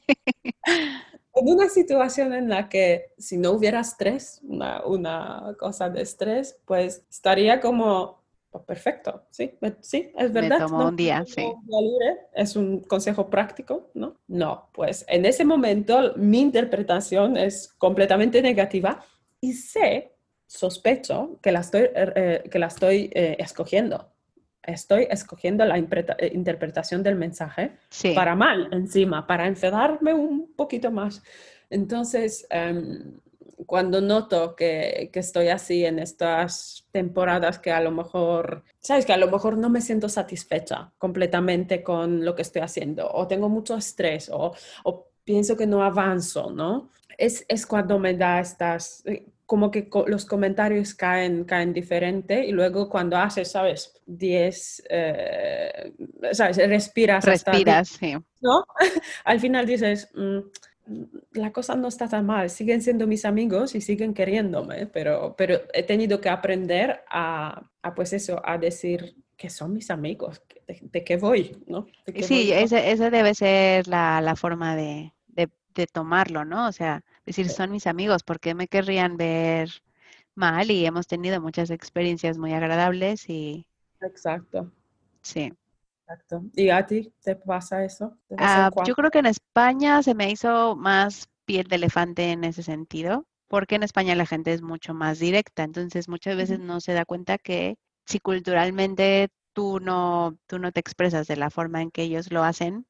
en 1.34 1.48
una 1.48 1.68
situación 1.68 2.32
en 2.34 2.48
la 2.48 2.68
que 2.68 3.12
si 3.18 3.36
no 3.38 3.52
hubiera 3.52 3.80
estrés, 3.80 4.40
una, 4.42 4.84
una 4.84 5.56
cosa 5.58 5.88
de 5.88 6.02
estrés, 6.02 6.58
pues 6.66 7.04
estaría 7.10 7.60
como 7.60 8.21
oh, 8.52 8.64
perfecto, 8.64 9.24
sí, 9.30 9.58
sí, 9.80 10.12
es 10.16 10.32
verdad. 10.32 10.60
Me 10.60 10.66
tomo 10.66 10.88
un 10.88 10.96
día, 10.96 11.24
sí. 11.26 11.44
es 12.34 12.56
un 12.56 12.80
consejo 12.80 13.28
práctico, 13.28 13.90
¿no? 13.94 14.16
No, 14.28 14.70
pues 14.72 15.04
en 15.08 15.24
ese 15.24 15.44
momento 15.44 16.14
mi 16.16 16.40
interpretación 16.40 17.36
es 17.36 17.72
completamente 17.78 18.40
negativa 18.40 19.04
y 19.40 19.52
sé, 19.54 20.12
sospecho 20.46 21.38
que 21.42 21.52
la 21.52 21.60
estoy, 21.60 21.88
er, 21.94 22.12
eh, 22.16 22.48
que 22.50 22.58
la 22.58 22.66
estoy 22.66 23.10
eh, 23.14 23.36
escogiendo 23.38 24.12
estoy 24.62 25.06
escogiendo 25.10 25.64
la 25.64 25.76
eh, 25.76 26.30
interpretación 26.32 27.02
del 27.02 27.16
mensaje 27.16 27.72
para 28.14 28.34
mal 28.34 28.68
encima, 28.72 29.26
para 29.26 29.46
enfadarme 29.46 30.14
un 30.14 30.54
poquito 30.54 30.90
más. 30.90 31.22
Entonces, 31.70 32.46
em, 32.50 33.18
cuando 33.66 34.00
noto 34.00 34.54
que, 34.56 35.10
que, 35.12 35.20
estoy 35.20 35.48
así 35.48 35.84
en 35.84 35.98
estas 35.98 36.86
temporadas 36.90 37.58
que 37.58 37.70
a 37.70 37.80
lo 37.80 37.90
mejor, 37.90 38.64
sabes, 38.80 39.06
que 39.06 39.12
a 39.12 39.16
lo 39.16 39.30
mejor 39.30 39.56
no 39.56 39.70
me 39.70 39.80
siento 39.80 40.08
satisfecha 40.08 40.92
completamente 40.98 41.82
con 41.82 42.24
lo 42.24 42.34
que 42.34 42.42
estoy 42.42 42.62
haciendo, 42.62 43.10
o 43.12 43.26
tengo 43.26 43.48
mucho 43.48 43.76
estrés, 43.76 44.28
o, 44.30 44.54
o 44.84 45.06
pienso 45.24 45.56
que 45.56 45.66
no 45.66 45.82
avanzo, 45.82 46.50
¿no? 46.50 46.90
Es, 47.18 47.44
es 47.48 47.66
cuando 47.66 47.98
me 47.98 48.14
da 48.14 48.40
estas, 48.40 49.02
eh, 49.06 49.26
como 49.46 49.70
que 49.70 49.88
los 50.06 50.24
comentarios 50.24 50.94
caen, 50.94 51.44
caen 51.44 51.72
diferente 51.72 52.44
y 52.46 52.52
luego 52.52 52.88
cuando 52.88 53.18
haces, 53.18 53.50
¿sabes? 53.50 53.92
10, 54.06 54.84
eh, 54.88 55.92
¿sabes? 56.32 56.56
Respiras. 56.56 57.24
Respiras, 57.24 57.88
sí. 57.88 58.16
¿No? 58.40 58.64
Al 59.24 59.40
final 59.40 59.66
dices, 59.66 60.08
mm, 60.14 60.38
la 61.32 61.52
cosa 61.52 61.76
no 61.76 61.88
está 61.88 62.08
tan 62.08 62.26
mal, 62.26 62.50
siguen 62.50 62.82
siendo 62.82 63.06
mis 63.06 63.24
amigos 63.24 63.74
y 63.74 63.80
siguen 63.80 64.14
queriéndome, 64.14 64.86
pero, 64.86 65.34
pero 65.36 65.60
he 65.72 65.82
tenido 65.82 66.20
que 66.20 66.28
aprender 66.28 67.02
a, 67.08 67.70
a 67.82 67.94
pues 67.94 68.12
eso, 68.12 68.40
a 68.44 68.58
decir 68.58 69.16
que 69.36 69.50
son 69.50 69.72
mis 69.72 69.90
amigos, 69.90 70.42
de, 70.66 71.04
qué 71.04 71.16
voy, 71.16 71.56
¿no? 71.66 71.86
sí, 72.22 72.52
esa 72.52 73.10
debe 73.10 73.34
ser 73.34 73.88
la, 73.88 74.20
la 74.20 74.36
forma 74.36 74.76
de, 74.76 75.12
de, 75.28 75.48
de 75.74 75.86
tomarlo, 75.86 76.44
¿no? 76.44 76.68
O 76.68 76.72
sea, 76.72 77.02
decir, 77.26 77.48
son 77.48 77.70
mis 77.70 77.86
amigos, 77.86 78.22
¿por 78.22 78.40
qué 78.40 78.54
me 78.54 78.68
querrían 78.68 79.16
ver 79.16 79.70
mal? 80.34 80.70
Y 80.70 80.86
hemos 80.86 81.06
tenido 81.06 81.40
muchas 81.40 81.70
experiencias 81.70 82.38
muy 82.38 82.52
agradables 82.52 83.28
y... 83.28 83.66
Exacto. 84.00 84.70
Sí. 85.22 85.52
Exacto. 86.02 86.42
¿Y 86.54 86.70
a 86.70 86.84
ti 86.84 87.12
te 87.22 87.36
pasa 87.36 87.84
eso? 87.84 88.18
Ah, 88.36 88.70
yo 88.86 88.94
creo 88.94 89.10
que 89.10 89.20
en 89.20 89.26
España 89.26 90.02
se 90.02 90.14
me 90.14 90.30
hizo 90.30 90.76
más 90.76 91.28
piel 91.44 91.66
de 91.68 91.76
elefante 91.76 92.30
en 92.32 92.44
ese 92.44 92.62
sentido, 92.62 93.26
porque 93.48 93.76
en 93.76 93.82
España 93.82 94.14
la 94.14 94.26
gente 94.26 94.52
es 94.52 94.62
mucho 94.62 94.94
más 94.94 95.18
directa, 95.18 95.62
entonces 95.62 96.08
muchas 96.08 96.36
veces 96.36 96.58
no 96.58 96.80
se 96.80 96.92
da 96.92 97.04
cuenta 97.04 97.38
que 97.38 97.76
si 98.06 98.18
culturalmente 98.18 99.28
tú 99.52 99.80
no, 99.80 100.36
tú 100.46 100.58
no 100.58 100.72
te 100.72 100.80
expresas 100.80 101.26
de 101.26 101.36
la 101.36 101.50
forma 101.50 101.82
en 101.82 101.90
que 101.90 102.02
ellos 102.02 102.32
lo 102.32 102.42
hacen, 102.42 102.86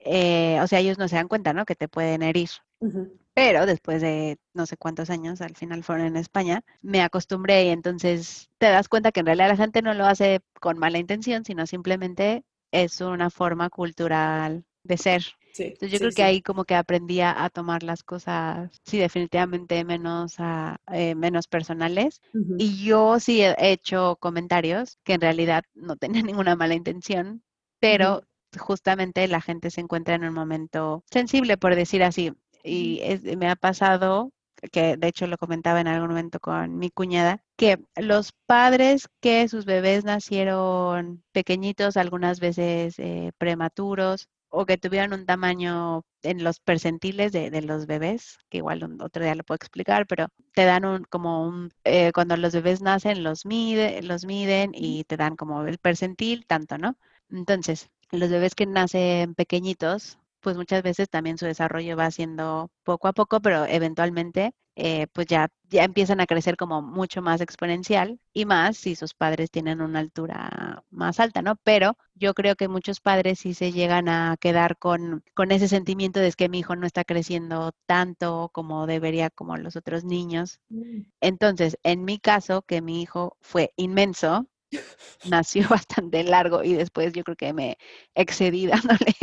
eh, 0.00 0.60
o 0.60 0.66
sea, 0.66 0.80
ellos 0.80 0.98
no 0.98 1.08
se 1.08 1.16
dan 1.16 1.28
cuenta, 1.28 1.52
¿no? 1.52 1.64
Que 1.64 1.74
te 1.74 1.88
pueden 1.88 2.22
herir. 2.22 2.50
Pero 3.38 3.66
después 3.66 4.02
de 4.02 4.36
no 4.52 4.66
sé 4.66 4.76
cuántos 4.76 5.10
años, 5.10 5.40
al 5.40 5.54
final 5.54 5.84
fueron 5.84 6.06
en 6.06 6.16
España, 6.16 6.64
me 6.82 7.02
acostumbré 7.02 7.66
y 7.66 7.68
entonces 7.68 8.50
te 8.58 8.66
das 8.66 8.88
cuenta 8.88 9.12
que 9.12 9.20
en 9.20 9.26
realidad 9.26 9.50
la 9.50 9.56
gente 9.56 9.80
no 9.80 9.94
lo 9.94 10.06
hace 10.06 10.40
con 10.60 10.76
mala 10.76 10.98
intención, 10.98 11.44
sino 11.44 11.64
simplemente 11.64 12.42
es 12.72 13.00
una 13.00 13.30
forma 13.30 13.70
cultural 13.70 14.64
de 14.82 14.96
ser. 14.96 15.22
entonces 15.56 15.92
yo 15.92 15.98
creo 16.00 16.10
que 16.10 16.24
ahí 16.24 16.42
como 16.42 16.64
que 16.64 16.74
aprendí 16.74 17.20
a, 17.20 17.48
tomar 17.50 17.84
las 17.84 18.02
cosas, 18.02 18.72
sí, 18.84 18.98
definitivamente 18.98 19.84
menos, 19.84 20.34
eh, 20.92 21.14
menos 21.14 21.46
personales. 21.46 22.20
Y 22.58 22.84
yo 22.84 23.20
sí 23.20 23.42
he 23.42 23.54
hecho 23.70 24.16
comentarios 24.18 24.98
que 25.04 25.12
en 25.12 25.20
realidad 25.20 25.62
no 25.74 25.94
tenían 25.94 26.26
ninguna 26.42 26.56
mala 26.56 26.74
intención, 26.74 27.44
pero 27.78 28.24
justamente 28.58 29.28
la 29.28 29.40
gente 29.40 29.70
se 29.70 29.80
encuentra 29.80 30.16
en 30.16 30.24
un 30.24 30.34
momento 30.34 31.04
sensible, 31.08 31.56
por 31.56 31.76
decir 31.76 32.02
así. 32.02 32.32
Y 32.62 33.00
me 33.36 33.48
ha 33.48 33.56
pasado, 33.56 34.32
que 34.72 34.96
de 34.96 35.08
hecho 35.08 35.26
lo 35.26 35.38
comentaba 35.38 35.80
en 35.80 35.88
algún 35.88 36.08
momento 36.10 36.40
con 36.40 36.78
mi 36.78 36.90
cuñada, 36.90 37.42
que 37.56 37.78
los 37.96 38.32
padres 38.46 39.08
que 39.20 39.48
sus 39.48 39.64
bebés 39.64 40.04
nacieron 40.04 41.22
pequeñitos, 41.32 41.96
algunas 41.96 42.40
veces 42.40 42.98
eh, 42.98 43.32
prematuros, 43.38 44.28
o 44.50 44.66
que 44.66 44.78
tuvieron 44.78 45.12
un 45.12 45.26
tamaño 45.26 46.02
en 46.22 46.42
los 46.42 46.60
percentiles 46.60 47.32
de, 47.32 47.62
los 47.62 47.86
bebés, 47.86 48.38
que 48.48 48.58
igual 48.58 48.82
otro 49.00 49.22
día 49.22 49.34
lo 49.34 49.44
puedo 49.44 49.56
explicar, 49.56 50.06
pero 50.06 50.28
te 50.54 50.64
dan 50.64 50.84
un, 50.84 51.04
como 51.04 51.46
un, 51.46 51.70
eh, 51.84 52.12
cuando 52.12 52.36
los 52.36 52.52
bebés 52.54 52.80
nacen 52.80 53.22
los, 53.22 53.46
mide, 53.46 54.02
los 54.02 54.24
miden 54.24 54.72
y 54.74 55.04
te 55.04 55.16
dan 55.16 55.36
como 55.36 55.64
el 55.66 55.78
percentil, 55.78 56.46
tanto, 56.46 56.78
¿no? 56.78 56.96
Entonces, 57.30 57.90
los 58.10 58.30
bebés 58.30 58.54
que 58.54 58.66
nacen 58.66 59.34
pequeñitos, 59.34 60.18
pues 60.48 60.56
muchas 60.56 60.82
veces 60.82 61.10
también 61.10 61.36
su 61.36 61.44
desarrollo 61.44 61.94
va 61.94 62.10
siendo 62.10 62.70
poco 62.82 63.06
a 63.06 63.12
poco, 63.12 63.38
pero 63.42 63.66
eventualmente 63.66 64.54
eh, 64.76 65.06
pues 65.12 65.26
ya, 65.26 65.50
ya 65.68 65.84
empiezan 65.84 66.20
a 66.20 66.26
crecer 66.26 66.56
como 66.56 66.80
mucho 66.80 67.20
más 67.20 67.42
exponencial 67.42 68.18
y 68.32 68.46
más 68.46 68.78
si 68.78 68.94
sus 68.96 69.12
padres 69.12 69.50
tienen 69.50 69.82
una 69.82 69.98
altura 69.98 70.82
más 70.88 71.20
alta, 71.20 71.42
¿no? 71.42 71.56
Pero 71.64 71.98
yo 72.14 72.32
creo 72.32 72.56
que 72.56 72.66
muchos 72.66 73.00
padres 73.02 73.40
sí 73.40 73.52
se 73.52 73.72
llegan 73.72 74.08
a 74.08 74.38
quedar 74.40 74.78
con, 74.78 75.22
con 75.34 75.52
ese 75.52 75.68
sentimiento 75.68 76.18
de 76.18 76.32
que 76.32 76.48
mi 76.48 76.60
hijo 76.60 76.76
no 76.76 76.86
está 76.86 77.04
creciendo 77.04 77.72
tanto 77.84 78.48
como 78.54 78.86
debería 78.86 79.28
como 79.28 79.58
los 79.58 79.76
otros 79.76 80.02
niños. 80.02 80.60
Mm. 80.70 81.02
Entonces, 81.20 81.76
en 81.82 82.06
mi 82.06 82.18
caso, 82.18 82.62
que 82.62 82.80
mi 82.80 83.02
hijo 83.02 83.36
fue 83.42 83.74
inmenso, 83.76 84.46
nació 85.28 85.68
bastante 85.86 86.22
largo 86.24 86.62
y 86.64 86.74
después 86.74 87.12
yo 87.12 87.24
creo 87.24 87.36
que 87.36 87.52
me 87.52 87.78
excedí 88.14 88.66
dándole 88.66 89.14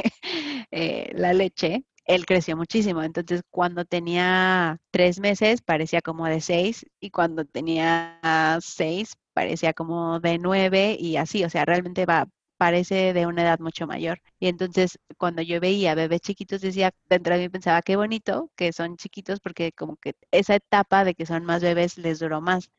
eh, 0.71 1.11
la 1.13 1.33
leche, 1.33 1.85
él 2.05 2.25
creció 2.25 2.55
muchísimo. 2.57 3.03
Entonces, 3.03 3.41
cuando 3.49 3.85
tenía 3.85 4.79
tres 4.91 5.19
meses, 5.19 5.61
parecía 5.61 6.01
como 6.01 6.25
de 6.27 6.41
seis, 6.41 6.85
y 6.99 7.11
cuando 7.11 7.45
tenía 7.45 8.19
seis, 8.61 9.15
parecía 9.33 9.73
como 9.73 10.19
de 10.19 10.37
nueve, 10.37 10.95
y 10.99 11.17
así, 11.17 11.43
o 11.43 11.49
sea, 11.49 11.65
realmente 11.65 12.05
va, 12.05 12.27
parece 12.57 13.13
de 13.13 13.25
una 13.27 13.43
edad 13.43 13.59
mucho 13.59 13.87
mayor. 13.87 14.19
Y 14.39 14.47
entonces, 14.47 14.99
cuando 15.17 15.41
yo 15.41 15.59
veía 15.59 15.95
bebés 15.95 16.21
chiquitos, 16.21 16.61
decía, 16.61 16.91
dentro 17.09 17.35
de 17.35 17.41
mí 17.41 17.49
pensaba, 17.49 17.81
qué 17.81 17.95
bonito 17.95 18.51
que 18.55 18.73
son 18.73 18.97
chiquitos, 18.97 19.39
porque 19.39 19.71
como 19.73 19.97
que 19.97 20.15
esa 20.31 20.55
etapa 20.55 21.03
de 21.05 21.15
que 21.15 21.25
son 21.25 21.45
más 21.45 21.61
bebés 21.61 21.97
les 21.97 22.19
duró 22.19 22.41
más. 22.41 22.69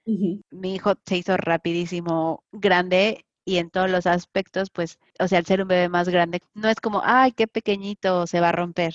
Mi 0.51 0.75
hijo 0.75 0.95
se 1.07 1.17
hizo 1.19 1.37
rapidísimo 1.37 2.43
grande 2.53 3.25
y 3.45 3.59
en 3.59 3.71
todos 3.71 3.91
los 3.91 4.07
aspectos, 4.07 4.71
pues, 4.71 4.99
o 5.21 5.29
sea, 5.29 5.39
al 5.39 5.47
ser 5.47 5.63
un 5.63 5.69
bebé 5.69 5.89
más 5.89 6.09
grande, 6.09 6.41
no 6.55 6.69
es 6.69 6.81
como, 6.81 7.01
ay, 7.05 7.33
qué 7.33 7.47
pequeñito, 7.47 8.27
se 8.27 8.41
va 8.41 8.49
a 8.49 8.53
romper, 8.53 8.95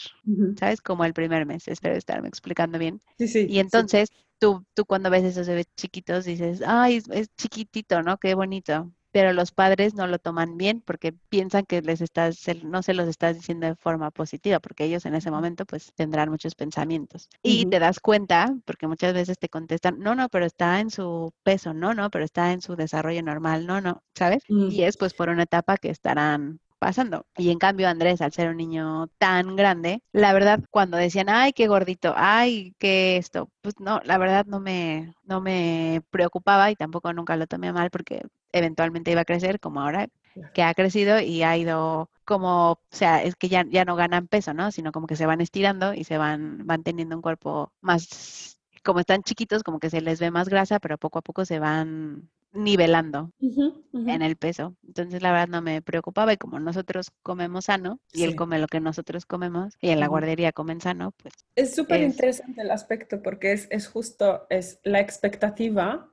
¿sabes? 0.56 0.82
Como 0.82 1.06
el 1.06 1.14
primer 1.14 1.46
mes, 1.46 1.68
espero 1.68 1.96
estarme 1.96 2.28
explicando 2.28 2.78
bien. 2.80 3.02
Sí, 3.18 3.28
sí. 3.28 3.46
Y 3.50 3.60
entonces, 3.60 4.10
Tú, 4.40 4.66
tú 4.74 4.86
cuando 4.86 5.12
ves 5.12 5.24
esos 5.24 5.48
bebés 5.48 5.68
chiquitos 5.76 6.26
dices, 6.26 6.64
ay, 6.66 7.00
es 7.12 7.30
chiquitito, 7.36 8.02
¿no? 8.02 8.18
Qué 8.18 8.34
bonito 8.34 8.92
pero 9.12 9.34
los 9.34 9.52
padres 9.52 9.94
no 9.94 10.08
lo 10.08 10.20
toman 10.20 10.58
bien 10.58 10.82
porque 10.82 11.14
piensan 11.30 11.66
que 11.66 11.82
les 11.82 12.02
estás, 12.02 12.46
no 12.64 12.82
se 12.82 12.94
los 12.94 13.08
estás 13.08 13.36
diciendo 13.36 13.68
de 13.68 13.76
forma 13.76 14.12
positiva, 14.12 14.60
porque 14.60 14.86
ellos 14.86 15.06
en 15.06 15.16
ese 15.16 15.32
momento 15.32 15.66
pues 15.66 15.94
tendrán 15.96 16.30
muchos 16.30 16.56
pensamientos. 16.56 17.30
Y 17.44 17.66
te 17.66 17.80
das 17.80 18.00
cuenta, 18.00 18.56
porque 18.66 18.88
muchas 18.88 19.14
veces 19.14 19.38
te 19.38 19.50
contestan, 19.50 20.00
no, 20.00 20.16
no, 20.16 20.30
pero 20.30 20.46
está 20.46 20.80
en 20.80 20.90
su 20.90 21.34
peso, 21.44 21.74
no, 21.74 21.94
no, 21.94 22.10
pero 22.10 22.26
está 22.26 22.52
en 22.54 22.62
su 22.62 22.76
desarrollo 22.76 23.22
normal, 23.24 23.66
no, 23.66 23.82
no, 23.82 24.02
¿sabes? 24.16 24.44
Y 24.48 24.84
es 24.84 24.98
pues 24.98 25.14
por 25.14 25.30
una 25.30 25.44
etapa 25.44 25.78
que 25.78 25.90
estarán 25.90 26.60
pasando. 26.82 27.28
Y 27.38 27.52
en 27.52 27.60
cambio 27.60 27.88
Andrés, 27.88 28.22
al 28.22 28.32
ser 28.34 28.50
un 28.50 28.58
niño 28.58 29.08
tan 29.20 29.56
grande, 29.56 30.02
la 30.14 30.34
verdad 30.34 30.60
cuando 30.72 30.98
decían, 30.98 31.30
ay, 31.30 31.54
qué 31.54 31.68
gordito, 31.68 32.16
ay, 32.18 32.74
qué 32.80 33.18
esto, 33.18 33.52
pues 33.62 33.80
no, 33.80 34.02
la 34.04 34.18
verdad 34.18 34.48
no 34.48 34.60
me, 34.60 35.14
no 35.24 35.42
me 35.42 36.02
preocupaba 36.10 36.72
y 36.72 36.76
tampoco 36.76 37.14
nunca 37.14 37.38
lo 37.38 37.46
tomé 37.46 37.72
mal 37.72 37.92
porque 37.92 38.24
eventualmente 38.52 39.12
iba 39.12 39.22
a 39.22 39.26
crecer 39.26 39.60
como 39.60 39.82
ahora 39.82 40.08
que 40.56 40.64
ha 40.64 40.74
crecido 40.74 41.20
y 41.20 41.44
ha 41.44 41.56
ido 41.56 42.10
como, 42.26 42.72
o 42.72 42.80
sea, 42.90 43.22
es 43.24 43.36
que 43.36 43.48
ya, 43.48 43.64
ya 43.70 43.86
no 43.86 43.96
ganan 43.96 44.28
peso, 44.28 44.54
¿no? 44.56 44.72
Sino 44.72 44.92
como 44.92 45.06
que 45.06 45.16
se 45.16 45.28
van 45.28 45.42
estirando 45.42 45.94
y 45.94 46.04
se 46.04 46.18
van, 46.18 46.66
van 46.66 46.82
teniendo 46.84 47.16
un 47.16 47.22
cuerpo 47.22 47.72
más, 47.82 48.58
como 48.84 49.02
están 49.02 49.22
chiquitos, 49.22 49.62
como 49.64 49.80
que 49.80 49.92
se 49.92 50.02
les 50.02 50.20
ve 50.20 50.32
más 50.32 50.50
grasa, 50.50 50.80
pero 50.80 50.98
poco 50.98 51.20
a 51.20 51.22
poco 51.22 51.46
se 51.46 51.60
van 51.60 52.30
nivelando 52.54 53.32
en 53.40 54.22
el 54.22 54.36
peso. 54.36 54.76
Entonces, 54.86 55.22
la 55.22 55.32
verdad 55.32 55.48
no 55.48 55.62
me 55.62 55.82
preocupaba 55.82 56.34
y 56.34 56.38
como 56.38 56.60
nosotros 56.60 57.12
comemos 57.24 57.66
sano 57.66 58.00
y 58.12 58.24
él 58.24 58.36
come 58.36 58.60
lo 58.60 58.68
que 58.68 58.80
nosotros 58.80 59.26
comemos 59.26 59.76
y 59.80 59.90
en 59.90 60.00
la 60.00 60.08
guardería 60.08 60.52
comen 60.52 60.82
sano, 60.82 61.14
pues... 61.22 61.34
Es 61.56 61.76
súper 61.76 62.02
interesante 62.02 62.62
el 62.62 62.72
aspecto 62.72 63.22
porque 63.22 63.54
es, 63.54 63.68
es, 63.72 63.88
justo, 63.88 64.46
es 64.50 64.80
la 64.84 65.00
expectativa, 65.00 66.10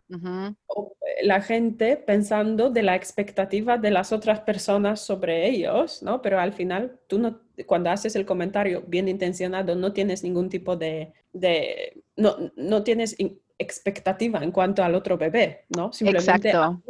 o 0.67 0.97
la 1.23 1.43
gente 1.43 1.97
pensando 1.97 2.71
de 2.71 2.83
la 2.83 2.95
expectativa 2.95 3.77
de 3.77 3.91
las 3.91 4.13
otras 4.13 4.41
personas 4.41 5.01
sobre 5.01 5.49
ellos, 5.49 6.03
¿no? 6.03 6.23
Pero 6.23 6.41
al 6.41 6.53
final, 6.53 6.99
tú 7.09 7.19
no, 7.19 7.41
cuando 7.67 7.91
haces 7.91 8.17
el 8.17 8.25
comentario 8.25 8.85
bien 8.87 9.09
intencionado, 9.09 9.75
no 9.75 9.93
tienes 9.93 10.23
ningún 10.23 10.49
tipo 10.49 10.77
de... 10.77 11.13
de 11.33 12.03
no, 12.17 12.37
no 12.57 12.83
tienes 12.85 13.17
expectativa 13.59 14.43
en 14.43 14.53
cuanto 14.53 14.83
al 14.83 14.95
otro 14.95 15.19
bebé, 15.19 15.65
¿no? 15.77 15.93
Simplemente 15.93 16.49
Exacto. 16.49 16.83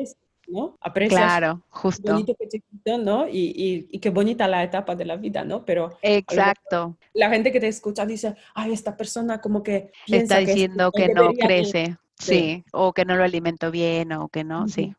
¿no? 0.48 0.76
Aprecias 0.81 1.20
claro, 1.20 1.62
justo. 1.68 2.12
bonito 2.12 2.35
chiquito, 2.48 2.98
¿no? 2.98 3.28
Y, 3.28 3.87
y, 3.90 3.98
qué 3.98 4.11
bonita 4.11 4.48
la 4.48 4.62
etapa 4.62 4.96
de 4.96 5.04
la 5.04 5.16
vida, 5.16 5.44
¿no? 5.44 5.64
Pero 5.64 5.98
Exacto. 6.02 6.96
La 7.12 7.31
gente 7.31 7.52
que 7.52 7.61
te 7.61 7.68
escucha 7.68 8.07
dice, 8.07 8.35
ay, 8.54 8.72
esta 8.72 8.96
persona 8.96 9.40
como 9.40 9.62
que 9.62 9.92
está 10.07 10.38
diciendo 10.38 10.90
que, 10.90 11.09
no 11.09 11.33
crece, 11.35 11.96
sí. 12.18 12.64
o 12.72 12.92
que 12.92 13.04
no 13.04 13.16
lo 13.16 13.24
alimento 13.24 13.70
bien, 13.70 14.12
o 14.12 14.28
que 14.28 14.44
no, 14.44 14.68
sí. 14.68 14.94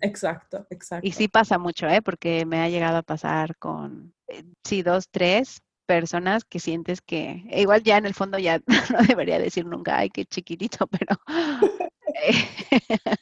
Exacto, 0.00 0.66
exacto. 0.70 1.06
Y 1.06 1.12
sí 1.12 1.28
pasa 1.28 1.58
mucho, 1.58 1.88
¿eh? 1.88 2.00
Porque 2.00 2.46
me 2.46 2.60
ha 2.60 2.68
llegado 2.68 2.98
a 2.98 3.02
pasar 3.02 3.56
con, 3.56 4.14
eh, 4.28 4.44
sí, 4.64 4.82
dos, 4.82 5.08
tres, 5.10 5.60
personas 5.86 6.44
que 6.44 6.60
sientes 6.60 7.00
que, 7.00 7.44
e 7.48 7.62
igual 7.62 7.82
ya 7.82 7.96
en 7.96 8.06
el 8.06 8.14
fondo 8.14 8.38
ya 8.38 8.60
no 8.92 8.98
debería 9.08 9.38
decir 9.38 9.64
nunca, 9.64 9.98
ay, 9.98 10.10
qué 10.10 10.24
chiquitito, 10.24 10.86
pero 10.98 11.16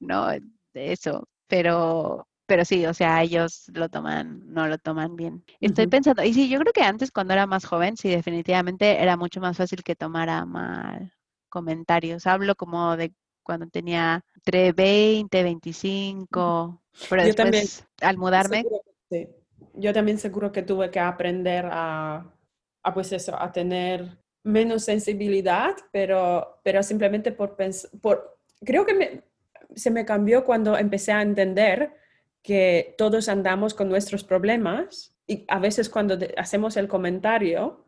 no, 0.00 0.28
eso, 0.74 1.28
pero, 1.46 2.26
pero 2.46 2.64
sí, 2.64 2.86
o 2.86 2.94
sea, 2.94 3.22
ellos 3.22 3.70
lo 3.72 3.88
toman, 3.88 4.42
no 4.46 4.66
lo 4.68 4.78
toman 4.78 5.16
bien. 5.16 5.44
Estoy 5.60 5.86
pensando, 5.86 6.22
y 6.24 6.34
sí, 6.34 6.48
yo 6.48 6.58
creo 6.60 6.72
que 6.72 6.82
antes 6.82 7.10
cuando 7.10 7.34
era 7.34 7.46
más 7.46 7.64
joven, 7.64 7.96
sí, 7.96 8.08
definitivamente 8.08 9.00
era 9.02 9.16
mucho 9.16 9.40
más 9.40 9.56
fácil 9.56 9.82
que 9.82 9.96
tomara 9.96 10.44
mal 10.44 11.12
comentarios. 11.48 12.26
Hablo 12.26 12.54
como 12.56 12.96
de 12.96 13.14
cuando 13.42 13.66
tenía 13.68 14.24
entre 14.34 14.72
20, 14.72 15.42
25, 15.42 16.82
pero 17.08 17.24
después 17.24 17.86
al 18.00 18.18
mudarme 18.18 18.64
yo 19.74 19.92
también 19.92 20.18
seguro 20.18 20.52
que 20.52 20.62
tuve 20.62 20.90
que 20.90 21.00
aprender 21.00 21.66
a, 21.70 22.32
pues 22.94 23.12
eso, 23.12 23.40
a 23.40 23.52
tener 23.52 24.18
menos 24.42 24.84
sensibilidad, 24.84 25.74
pero, 25.92 26.60
pero 26.62 26.82
simplemente 26.82 27.32
por 27.32 27.56
pensar, 27.56 27.90
creo 28.64 28.86
que 28.86 29.22
se 29.74 29.90
me 29.90 30.04
cambió 30.04 30.44
cuando 30.44 30.76
empecé 30.76 31.12
a 31.12 31.22
entender 31.22 31.94
que 32.42 32.94
todos 32.96 33.28
andamos 33.28 33.74
con 33.74 33.88
nuestros 33.88 34.24
problemas 34.24 35.16
y 35.26 35.44
a 35.48 35.58
veces 35.58 35.88
cuando 35.90 36.16
hacemos 36.36 36.76
el 36.76 36.86
comentario, 36.86 37.84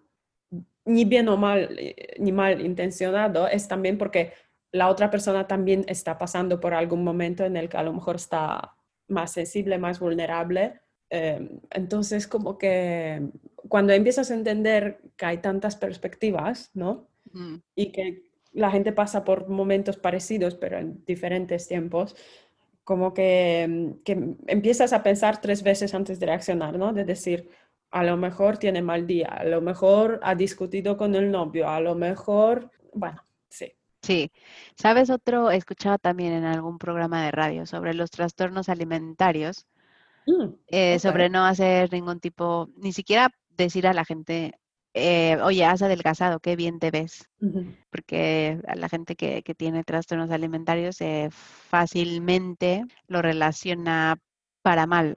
ni 0.85 1.04
bien 1.04 1.28
o 1.28 1.37
mal, 1.37 1.76
ni 2.18 2.33
mal 2.33 2.61
intencionado, 2.61 3.46
es 3.46 3.68
también 3.68 3.96
porque 3.96 4.33
la 4.72 4.88
otra 4.88 5.11
persona 5.11 5.46
también 5.46 5.85
está 5.87 6.18
pasando 6.18 6.61
por 6.61 6.74
algún 6.74 7.04
momento 7.04 7.44
en 7.44 7.57
el 7.57 7.68
que 7.68 7.76
a 7.76 7.83
lo 7.83 7.92
mejor 7.92 8.16
está 8.16 8.74
más 9.07 9.33
sensible, 9.33 9.78
más 9.78 10.00
vulnerable 10.00 10.81
Em, 11.11 11.61
entonces, 11.71 12.27
como 12.27 12.59
que 12.59 13.31
cuando 13.68 13.92
empiezas 13.92 14.31
a 14.31 14.35
entender 14.35 15.01
que 15.16 15.27
hay 15.27 15.38
tantas 15.38 15.77
perspectivas, 15.77 16.71
¿no? 16.75 17.09
Y 17.75 17.92
que 17.92 18.23
la 18.53 18.71
gente 18.71 18.92
pasa 18.92 19.25
por 19.25 19.49
momentos 19.49 19.97
parecidos, 19.97 20.55
pero 20.55 20.79
en 20.79 21.05
diferentes 21.05 21.68
tiempos, 21.68 22.16
como 22.85 23.12
que, 23.12 23.97
que, 24.05 24.37
empiezas 24.47 24.92
a 24.92 25.03
pensar 25.03 25.40
tres 25.40 25.62
veces 25.62 25.94
antes 25.94 26.18
de 26.18 26.27
reaccionar, 26.27 26.79
¿no? 26.79 26.92
De 26.92 27.05
decir, 27.05 27.51
a 27.90 28.03
lo 28.03 28.16
mejor 28.16 28.59
tiene 28.59 28.83
mal 28.83 29.07
día, 29.07 29.29
a 29.29 29.44
lo 29.44 29.61
mejor 29.61 30.21
ha 30.23 30.35
discutido 30.35 30.97
con 30.97 31.14
el 31.14 31.31
novio, 31.31 31.68
a 31.68 31.81
lo 31.81 31.94
mejor, 31.94 32.71
bueno, 32.94 33.23
sí. 33.49 33.73
Sí, 34.03 34.31
sabes 34.77 35.11
otro, 35.11 35.51
he 35.51 35.57
escuchado 35.57 35.99
también 35.99 36.33
en 36.33 36.44
algún 36.44 36.79
programa 36.79 37.25
de 37.25 37.31
radio 37.31 37.66
sobre 37.66 37.94
los 37.94 38.11
trastornos 38.11 38.68
alimentarios, 38.68 39.66
Mm, 40.29 40.55
eh, 40.67 40.99
sobre 40.99 41.31
no 41.31 41.47
hacer 41.47 41.91
ningún 41.91 42.21
tipo, 42.21 42.69
ni 42.77 42.93
siquiera 42.93 43.31
decir 43.49 43.87
a 43.87 43.95
la 43.95 44.05
gente, 44.05 44.53
eh, 44.93 45.38
oye, 45.43 45.64
has 45.64 45.81
adelgazado, 45.81 46.38
qué 46.38 46.55
bien 46.55 46.79
te 46.79 46.91
ves. 46.91 47.29
Porque 47.91 48.61
a 48.67 48.75
la 48.75 48.88
gente 48.88 49.17
que, 49.17 49.43
tiene 49.57 49.85
trastornos 49.85 50.31
alimentarios 50.31 51.01
eh, 51.01 51.31
fácilmente 51.31 52.85
lo 53.07 53.23
relaciona 53.23 54.19
para 54.62 54.87
mal. 54.87 55.17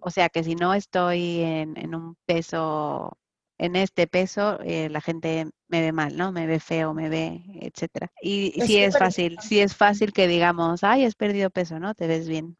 O 0.00 0.10
sea 0.10 0.28
que 0.28 0.42
si 0.42 0.54
no 0.54 0.72
estoy 0.72 1.40
en, 1.40 1.94
un 1.94 2.16
peso, 2.24 3.18
en 3.58 3.76
este 3.76 4.06
peso, 4.06 4.58
la 4.64 5.00
gente 5.00 5.50
me 5.68 5.82
ve 5.82 5.92
mal, 5.92 6.16
¿no? 6.16 6.32
Me 6.32 6.46
ve 6.46 6.60
feo, 6.60 6.94
me 6.94 7.08
ve, 7.10 7.42
etcétera. 7.60 8.10
Y 8.22 8.52
si 8.54 8.66
sí 8.68 8.76
es 8.78 8.96
fácil, 8.96 9.38
sí 9.40 9.60
es 9.60 9.74
fácil 9.74 10.12
que 10.12 10.28
digamos, 10.28 10.82
ay, 10.82 11.04
has 11.04 11.14
perdido 11.14 11.50
peso, 11.50 11.78
¿no? 11.78 11.94
Te 11.94 12.06
ves 12.06 12.28
bien 12.28 12.56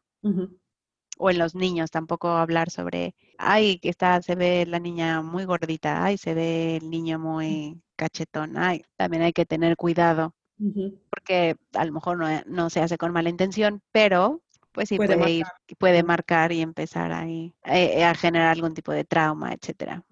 o 1.17 1.29
en 1.29 1.37
los 1.37 1.55
niños 1.55 1.91
tampoco 1.91 2.29
hablar 2.29 2.69
sobre, 2.69 3.15
ay, 3.37 3.79
que 3.79 3.89
está, 3.89 4.21
se 4.21 4.35
ve 4.35 4.65
la 4.67 4.79
niña 4.79 5.21
muy 5.21 5.45
gordita, 5.45 6.03
ay, 6.03 6.17
se 6.17 6.33
ve 6.33 6.77
el 6.77 6.89
niño 6.89 7.19
muy 7.19 7.81
cachetón, 7.95 8.57
ay, 8.57 8.83
también 8.95 9.23
hay 9.23 9.33
que 9.33 9.45
tener 9.45 9.75
cuidado, 9.75 10.33
porque 11.09 11.55
a 11.73 11.85
lo 11.85 11.93
mejor 11.93 12.17
no, 12.47 12.69
se 12.69 12.81
hace 12.81 12.97
con 12.97 13.11
mala 13.11 13.29
intención, 13.29 13.81
pero 13.91 14.41
pues 14.71 14.89
sí 14.89 14.97
puede, 14.97 15.29
ir, 15.31 15.45
puede 15.79 16.03
marcar 16.03 16.51
y 16.51 16.61
empezar 16.61 17.11
ahí 17.11 17.53
eh, 17.63 18.03
a 18.03 18.13
generar 18.13 18.49
algún 18.49 18.73
tipo 18.73 18.91
de 18.91 19.03
trauma, 19.03 19.53
etcétera. 19.53 20.03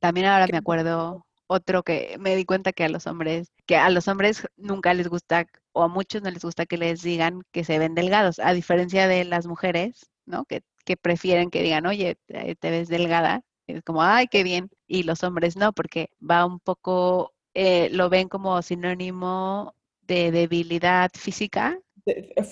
También 0.00 0.26
ahora 0.26 0.46
me 0.50 0.58
acuerdo 0.58 1.24
otro 1.52 1.82
que 1.82 2.16
me 2.18 2.34
di 2.34 2.44
cuenta 2.44 2.72
que 2.72 2.84
a 2.84 2.88
los 2.88 3.06
hombres, 3.06 3.52
que 3.66 3.76
a 3.76 3.90
los 3.90 4.08
hombres 4.08 4.46
nunca 4.56 4.94
les 4.94 5.08
gusta 5.08 5.46
o 5.72 5.82
a 5.82 5.88
muchos 5.88 6.22
no 6.22 6.30
les 6.30 6.44
gusta 6.44 6.66
que 6.66 6.76
les 6.76 7.02
digan 7.02 7.42
que 7.52 7.64
se 7.64 7.78
ven 7.78 7.94
delgados, 7.94 8.38
a 8.38 8.52
diferencia 8.52 9.06
de 9.06 9.24
las 9.24 9.46
mujeres, 9.46 10.10
¿no? 10.26 10.44
Que, 10.44 10.62
que 10.84 10.96
prefieren 10.96 11.50
que 11.50 11.62
digan, 11.62 11.86
oye, 11.86 12.16
te, 12.26 12.70
ves 12.70 12.88
delgada, 12.88 13.42
es 13.66 13.82
como, 13.82 14.02
ay, 14.02 14.26
qué 14.30 14.42
bien, 14.42 14.70
y 14.86 15.02
los 15.04 15.22
hombres 15.22 15.56
no, 15.56 15.72
porque 15.72 16.10
va 16.18 16.44
un 16.46 16.58
poco, 16.58 17.32
eh, 17.54 17.88
lo 17.90 18.08
ven 18.08 18.28
como 18.28 18.60
sinónimo 18.62 19.74
de 20.02 20.30
debilidad 20.30 21.10
física. 21.14 21.78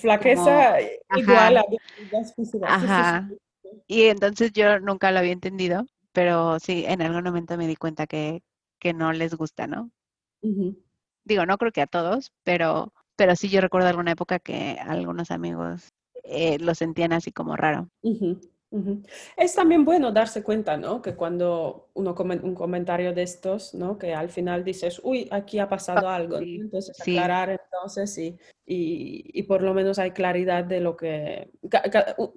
flaqueza 0.01 0.81
igual 1.17 1.57
a 1.57 1.65
debilidad 1.69 2.35
física. 2.37 2.67
Ajá. 2.69 3.31
Y 3.87 4.05
entonces 4.05 4.53
yo 4.53 4.79
nunca 4.79 5.11
lo 5.11 5.19
había 5.19 5.33
entendido 5.33 5.87
pero 6.13 6.59
sí, 6.59 6.85
en 6.87 7.03
algún 7.03 7.23
momento 7.23 7.57
me 7.57 7.67
di 7.67 7.77
cuenta 7.77 8.07
que, 8.07 8.43
que 8.81 8.93
no 8.93 9.13
les 9.13 9.35
gusta, 9.35 9.67
¿no? 9.67 9.91
Digo, 11.25 11.47
no 11.47 11.59
creo 11.59 11.71
que 11.71 11.83
a 11.83 11.87
todos, 11.87 12.33
pero, 12.43 12.93
pero 13.15 13.37
sí 13.37 13.49
yo 13.49 13.61
recuerdo 13.61 13.89
alguna 13.89 14.13
época 14.13 14.39
que 14.39 14.79
algunos 14.81 15.31
amigos 15.31 15.93
eh, 16.25 16.59
lo 16.59 16.75
sentían 16.75 17.13
así 17.13 17.31
como 17.31 17.57
raro. 17.57 17.89
Es 19.37 19.55
también 19.57 19.85
bueno 19.85 20.13
darse 20.13 20.45
cuenta, 20.45 20.77
¿no? 20.77 21.03
Que 21.03 21.17
cuando 21.17 21.89
uno 21.95 22.15
come 22.15 22.37
un 22.37 22.55
comentario 22.55 23.13
de 23.13 23.23
estos, 23.23 23.75
¿no? 23.75 23.99
Que 23.99 24.15
al 24.15 24.31
final 24.31 24.65
dices, 24.65 25.01
uy, 25.03 25.29
aquí 25.33 25.59
ha 25.59 25.69
pasado 25.69 26.09
ah, 26.09 26.15
algo. 26.15 26.39
Entonces, 26.39 26.99
aclarar 27.01 27.51
entonces 27.51 28.17
y, 28.19 28.39
y, 28.65 29.43
por 29.43 29.63
lo 29.63 29.75
menos 29.75 29.99
hay 29.99 30.13
claridad 30.13 30.65
de 30.65 30.81
lo 30.81 30.97
que 30.97 31.51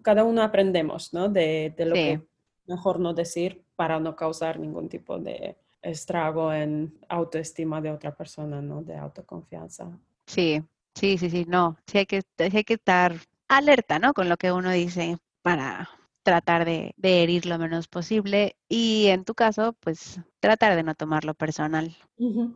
cada 0.02 0.24
uno 0.24 0.42
aprendemos, 0.42 1.14
¿no? 1.14 1.30
De, 1.30 1.74
de 1.78 1.86
lo 1.86 1.94
que 1.94 2.22
mejor 2.66 3.00
no 3.00 3.14
decir 3.14 3.64
para 3.76 4.00
no 4.00 4.16
causar 4.16 4.60
ningún 4.60 4.90
tipo 4.90 5.20
de 5.20 5.58
estrago 5.84 6.52
en 6.52 6.98
autoestima 7.10 7.82
de 7.82 7.92
otra 7.92 8.16
persona, 8.16 8.62
¿no? 8.62 8.82
De 8.82 8.98
autoconfianza. 8.98 10.00
Sí, 10.26 10.64
sí, 10.96 11.18
sí, 11.18 11.30
sí, 11.30 11.46
no, 11.48 11.78
sí 11.86 12.00
hay 12.00 12.06
que, 12.06 12.22
hay 12.38 12.64
que 12.64 12.74
estar 12.76 13.16
alerta, 13.48 14.00
¿no? 14.00 14.14
Con 14.14 14.30
lo 14.30 14.38
que 14.38 14.52
uno 14.52 14.72
dice 14.72 15.18
para 15.42 15.90
tratar 16.24 16.66
de, 16.66 16.96
herir 17.02 17.46
lo 17.46 17.60
menos 17.60 17.88
posible 17.88 18.56
y 18.70 19.08
en 19.08 19.26
tu 19.26 19.36
caso, 19.36 19.74
pues 19.80 20.20
tratar 20.40 20.76
de 20.76 20.84
no 20.84 20.96
tomarlo 20.96 21.34
personal, 21.34 21.96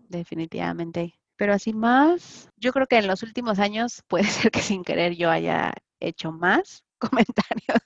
definitivamente. 0.08 1.20
Pero 1.36 1.54
así 1.54 1.74
más, 1.74 2.50
yo 2.58 2.72
creo 2.72 2.88
que 2.88 2.98
en 2.98 3.08
los 3.08 3.22
últimos 3.22 3.60
años 3.60 4.04
puede 4.08 4.24
ser 4.50 4.52
que 4.52 4.62
sin 4.62 4.84
querer 4.84 5.16
yo 5.16 5.30
haya 5.30 5.74
hecho 6.00 6.32
más 6.32 6.87
comentarios 7.12 7.80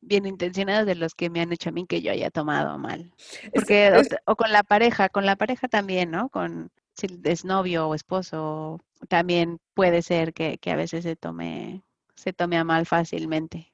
bien 0.00 0.26
intencionados 0.26 0.86
de 0.86 0.94
los 0.94 1.14
que 1.14 1.30
me 1.30 1.40
han 1.40 1.52
hecho 1.52 1.70
a 1.70 1.72
mí 1.72 1.86
que 1.86 2.02
yo 2.02 2.12
haya 2.12 2.30
tomado 2.30 2.78
mal. 2.78 3.12
Porque, 3.54 3.92
o, 4.26 4.36
con 4.36 4.52
la 4.52 4.62
pareja, 4.62 5.08
con 5.08 5.26
la 5.26 5.36
pareja 5.36 5.68
también, 5.68 6.10
¿no? 6.10 6.28
Con 6.28 6.70
si 6.94 7.06
es 7.24 7.44
novio 7.44 7.88
o 7.88 7.94
esposo, 7.94 8.80
también 9.08 9.58
puede 9.74 10.02
ser 10.02 10.32
que, 10.32 10.58
que 10.58 10.70
a 10.70 10.76
veces 10.76 11.04
se 11.04 11.14
tome, 11.14 11.82
se 12.16 12.32
tome 12.32 12.56
a 12.56 12.64
mal 12.64 12.86
fácilmente. 12.86 13.72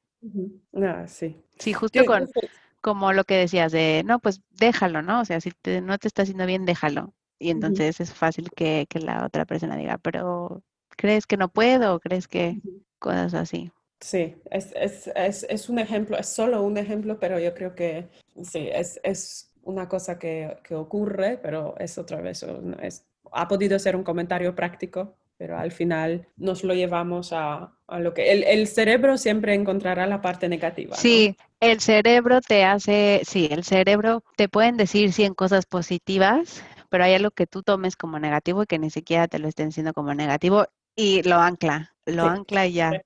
Ah, 0.75 1.07
sí. 1.07 1.43
Sí, 1.59 1.73
justo 1.73 2.05
con, 2.05 2.29
como 2.81 3.13
lo 3.13 3.25
que 3.25 3.37
decías 3.37 3.73
de, 3.73 4.03
no, 4.05 4.19
pues 4.19 4.43
déjalo, 4.51 5.03
¿no? 5.03 5.21
O 5.21 5.25
sea, 5.25 5.41
si 5.41 5.53
no 5.83 5.99
te 5.99 6.09
está 6.09 6.23
haciendo 6.23 6.47
bien, 6.47 6.67
déjalo. 6.67 7.15
Y 7.39 7.51
entonces 7.51 8.01
es 8.01 8.13
fácil 8.13 8.51
que, 8.55 8.87
la 8.95 9.25
otra 9.27 9.45
persona 9.45 9.77
diga, 9.77 9.99
pero 9.99 10.63
¿crees 10.91 11.27
que 11.27 11.37
no 11.37 11.49
puedo? 11.49 12.01
¿Crees 12.01 12.29
que 12.29 12.61
cosas 12.99 13.35
así? 13.35 13.73
Sí, 14.05 14.35
es, 14.51 14.71
es, 14.77 15.07
es, 15.15 15.47
es, 15.49 15.69
un 15.71 15.79
ejemplo, 15.79 16.19
es 16.19 16.29
solo 16.29 16.63
un 16.63 16.77
ejemplo, 16.77 17.19
pero 17.19 17.39
yo 17.39 17.55
creo 17.55 17.75
que 17.75 18.07
sí, 18.43 18.69
es, 18.71 19.01
es 19.03 19.51
una 19.63 19.89
cosa 19.89 20.19
que, 20.19 20.59
que 20.63 20.75
ocurre, 20.75 21.39
pero 21.43 21.75
es 21.79 21.97
otra 21.97 22.21
vez, 22.21 22.45
es, 22.83 23.07
ha 23.33 23.49
podido 23.49 23.79
ser 23.79 23.97
un 23.97 24.05
comentario 24.05 24.55
práctico 24.55 25.15
pero 25.37 25.59
al 25.59 25.73
final 25.73 26.27
nos 26.37 26.65
lo 26.65 26.75
llevamos 26.75 27.33
a, 27.33 27.73
lo 27.99 28.15
que 28.15 28.33
el, 28.33 28.69
cerebro 28.69 29.19
siempre 29.19 29.55
encontrará 29.55 30.07
la 30.07 30.23
parte 30.23 30.49
negativa. 30.49 30.97
Sí, 30.97 31.37
el 31.61 31.81
cerebro 31.81 32.41
te 32.41 32.65
hace, 32.65 33.23
sí, 33.27 33.49
el 33.51 33.65
cerebro 33.65 34.23
te 34.37 34.49
pueden 34.49 34.77
decir 34.77 35.13
100 35.13 35.35
cosas 35.35 35.67
positivas, 35.67 36.63
pero 36.89 37.05
hay 37.05 37.15
algo 37.15 37.31
que 37.31 37.47
tú 37.47 37.63
tomes 37.63 37.97
como 37.97 38.19
negativo 38.19 38.63
y 38.63 38.67
que 38.67 38.79
ni 38.79 38.91
siquiera 38.91 39.27
te 39.27 39.39
lo 39.39 39.49
estén 39.49 39.69
diciendo 39.69 39.93
como 39.93 40.15
negativo 40.15 40.67
y 40.95 41.23
lo 41.23 41.37
ancla, 41.37 41.95
lo 42.07 42.25
ancla 42.25 42.67
y 42.67 42.75
ya. 42.75 43.03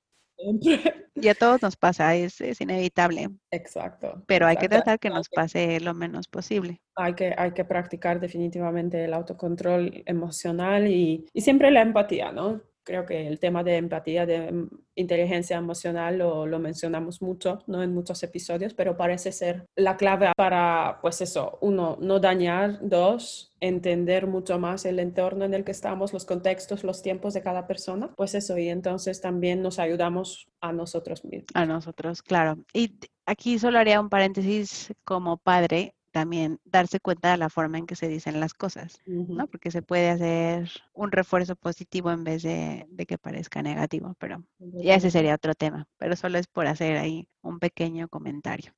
Y 1.14 1.28
a 1.28 1.34
todos 1.34 1.62
nos 1.62 1.76
pasa, 1.76 2.14
es, 2.14 2.40
inevitable. 2.60 3.28
Exacto. 3.50 4.22
Pero 4.26 4.46
hay 4.46 4.56
que 4.56 4.68
tratar 4.68 4.98
que 4.98 5.10
nos 5.10 5.28
pase 5.28 5.80
lo 5.80 5.94
menos 5.94 6.28
posible. 6.28 6.80
Hay 6.94 7.14
que, 7.14 7.34
hay 7.36 7.52
que 7.52 7.64
practicar 7.64 8.20
definitivamente 8.20 9.04
el 9.04 9.14
autocontrol 9.14 10.02
emocional 10.06 10.86
y, 10.86 11.26
y 11.32 11.40
siempre 11.40 11.70
la 11.70 11.82
empatía, 11.82 12.30
¿no? 12.32 12.60
Creo 12.88 13.04
que 13.04 13.28
el 13.28 13.38
tema 13.38 13.62
de 13.62 13.76
empatía, 13.76 14.24
de 14.24 14.50
mm, 14.50 14.70
inteligencia 14.94 15.58
emocional 15.58 16.16
lo, 16.16 16.46
lo, 16.46 16.58
mencionamos 16.58 17.20
mucho, 17.20 17.62
¿no? 17.66 17.82
En 17.82 17.92
muchos 17.92 18.22
episodios, 18.22 18.72
pero 18.72 18.96
parece 18.96 19.30
ser 19.30 19.66
la 19.76 19.98
clave 19.98 20.32
para, 20.34 20.98
pues 21.02 21.20
eso, 21.20 21.58
uno, 21.60 21.98
no 22.00 22.18
dañar, 22.18 22.78
dos, 22.80 23.52
entender 23.60 24.26
mucho 24.26 24.58
más 24.58 24.86
el 24.86 25.00
entorno 25.00 25.44
en 25.44 25.52
el 25.52 25.64
que 25.64 25.72
estamos, 25.72 26.14
los 26.14 26.24
contextos, 26.24 26.82
los 26.82 27.02
tiempos 27.02 27.34
de 27.34 27.42
cada 27.42 27.66
persona, 27.66 28.10
pues 28.16 28.34
eso, 28.34 28.56
y 28.56 28.70
entonces 28.70 29.20
también 29.20 29.60
nos 29.60 29.78
ayudamos 29.78 30.48
a 30.62 30.72
nosotros 30.72 31.26
mismos. 31.26 31.50
A 31.52 31.66
nosotros, 31.66 32.22
claro. 32.22 32.56
Y 32.72 32.94
aquí 33.26 33.58
solo 33.58 33.78
haría 33.78 34.00
un 34.00 34.08
paréntesis 34.08 34.94
como 35.04 35.36
padre 35.36 35.92
también 36.18 36.58
darse 36.64 36.98
cuenta 36.98 37.30
de 37.30 37.36
la 37.36 37.48
forma 37.48 37.78
en 37.78 37.86
que 37.86 37.94
se 37.94 38.08
dicen 38.08 38.40
las 38.40 38.52
cosas, 38.52 39.00
¿no? 39.06 39.46
Porque 39.46 39.70
se 39.70 39.82
puede 39.82 40.10
hacer 40.10 40.68
un 40.92 41.12
refuerzo 41.12 41.54
positivo 41.54 42.10
en 42.10 42.24
vez 42.24 42.42
de, 42.42 42.88
que 43.06 43.18
parezca 43.18 43.62
negativo, 43.62 44.16
pero 44.18 44.42
ya 44.58 44.96
ese 44.96 45.12
sería 45.12 45.36
otro 45.36 45.54
tema, 45.54 45.86
pero 45.96 46.16
solo 46.16 46.38
es 46.38 46.48
por 46.48 46.66
hacer 46.66 46.96
ahí 46.96 47.28
un 47.48 47.58
pequeño 47.58 48.08
comentario. 48.08 48.72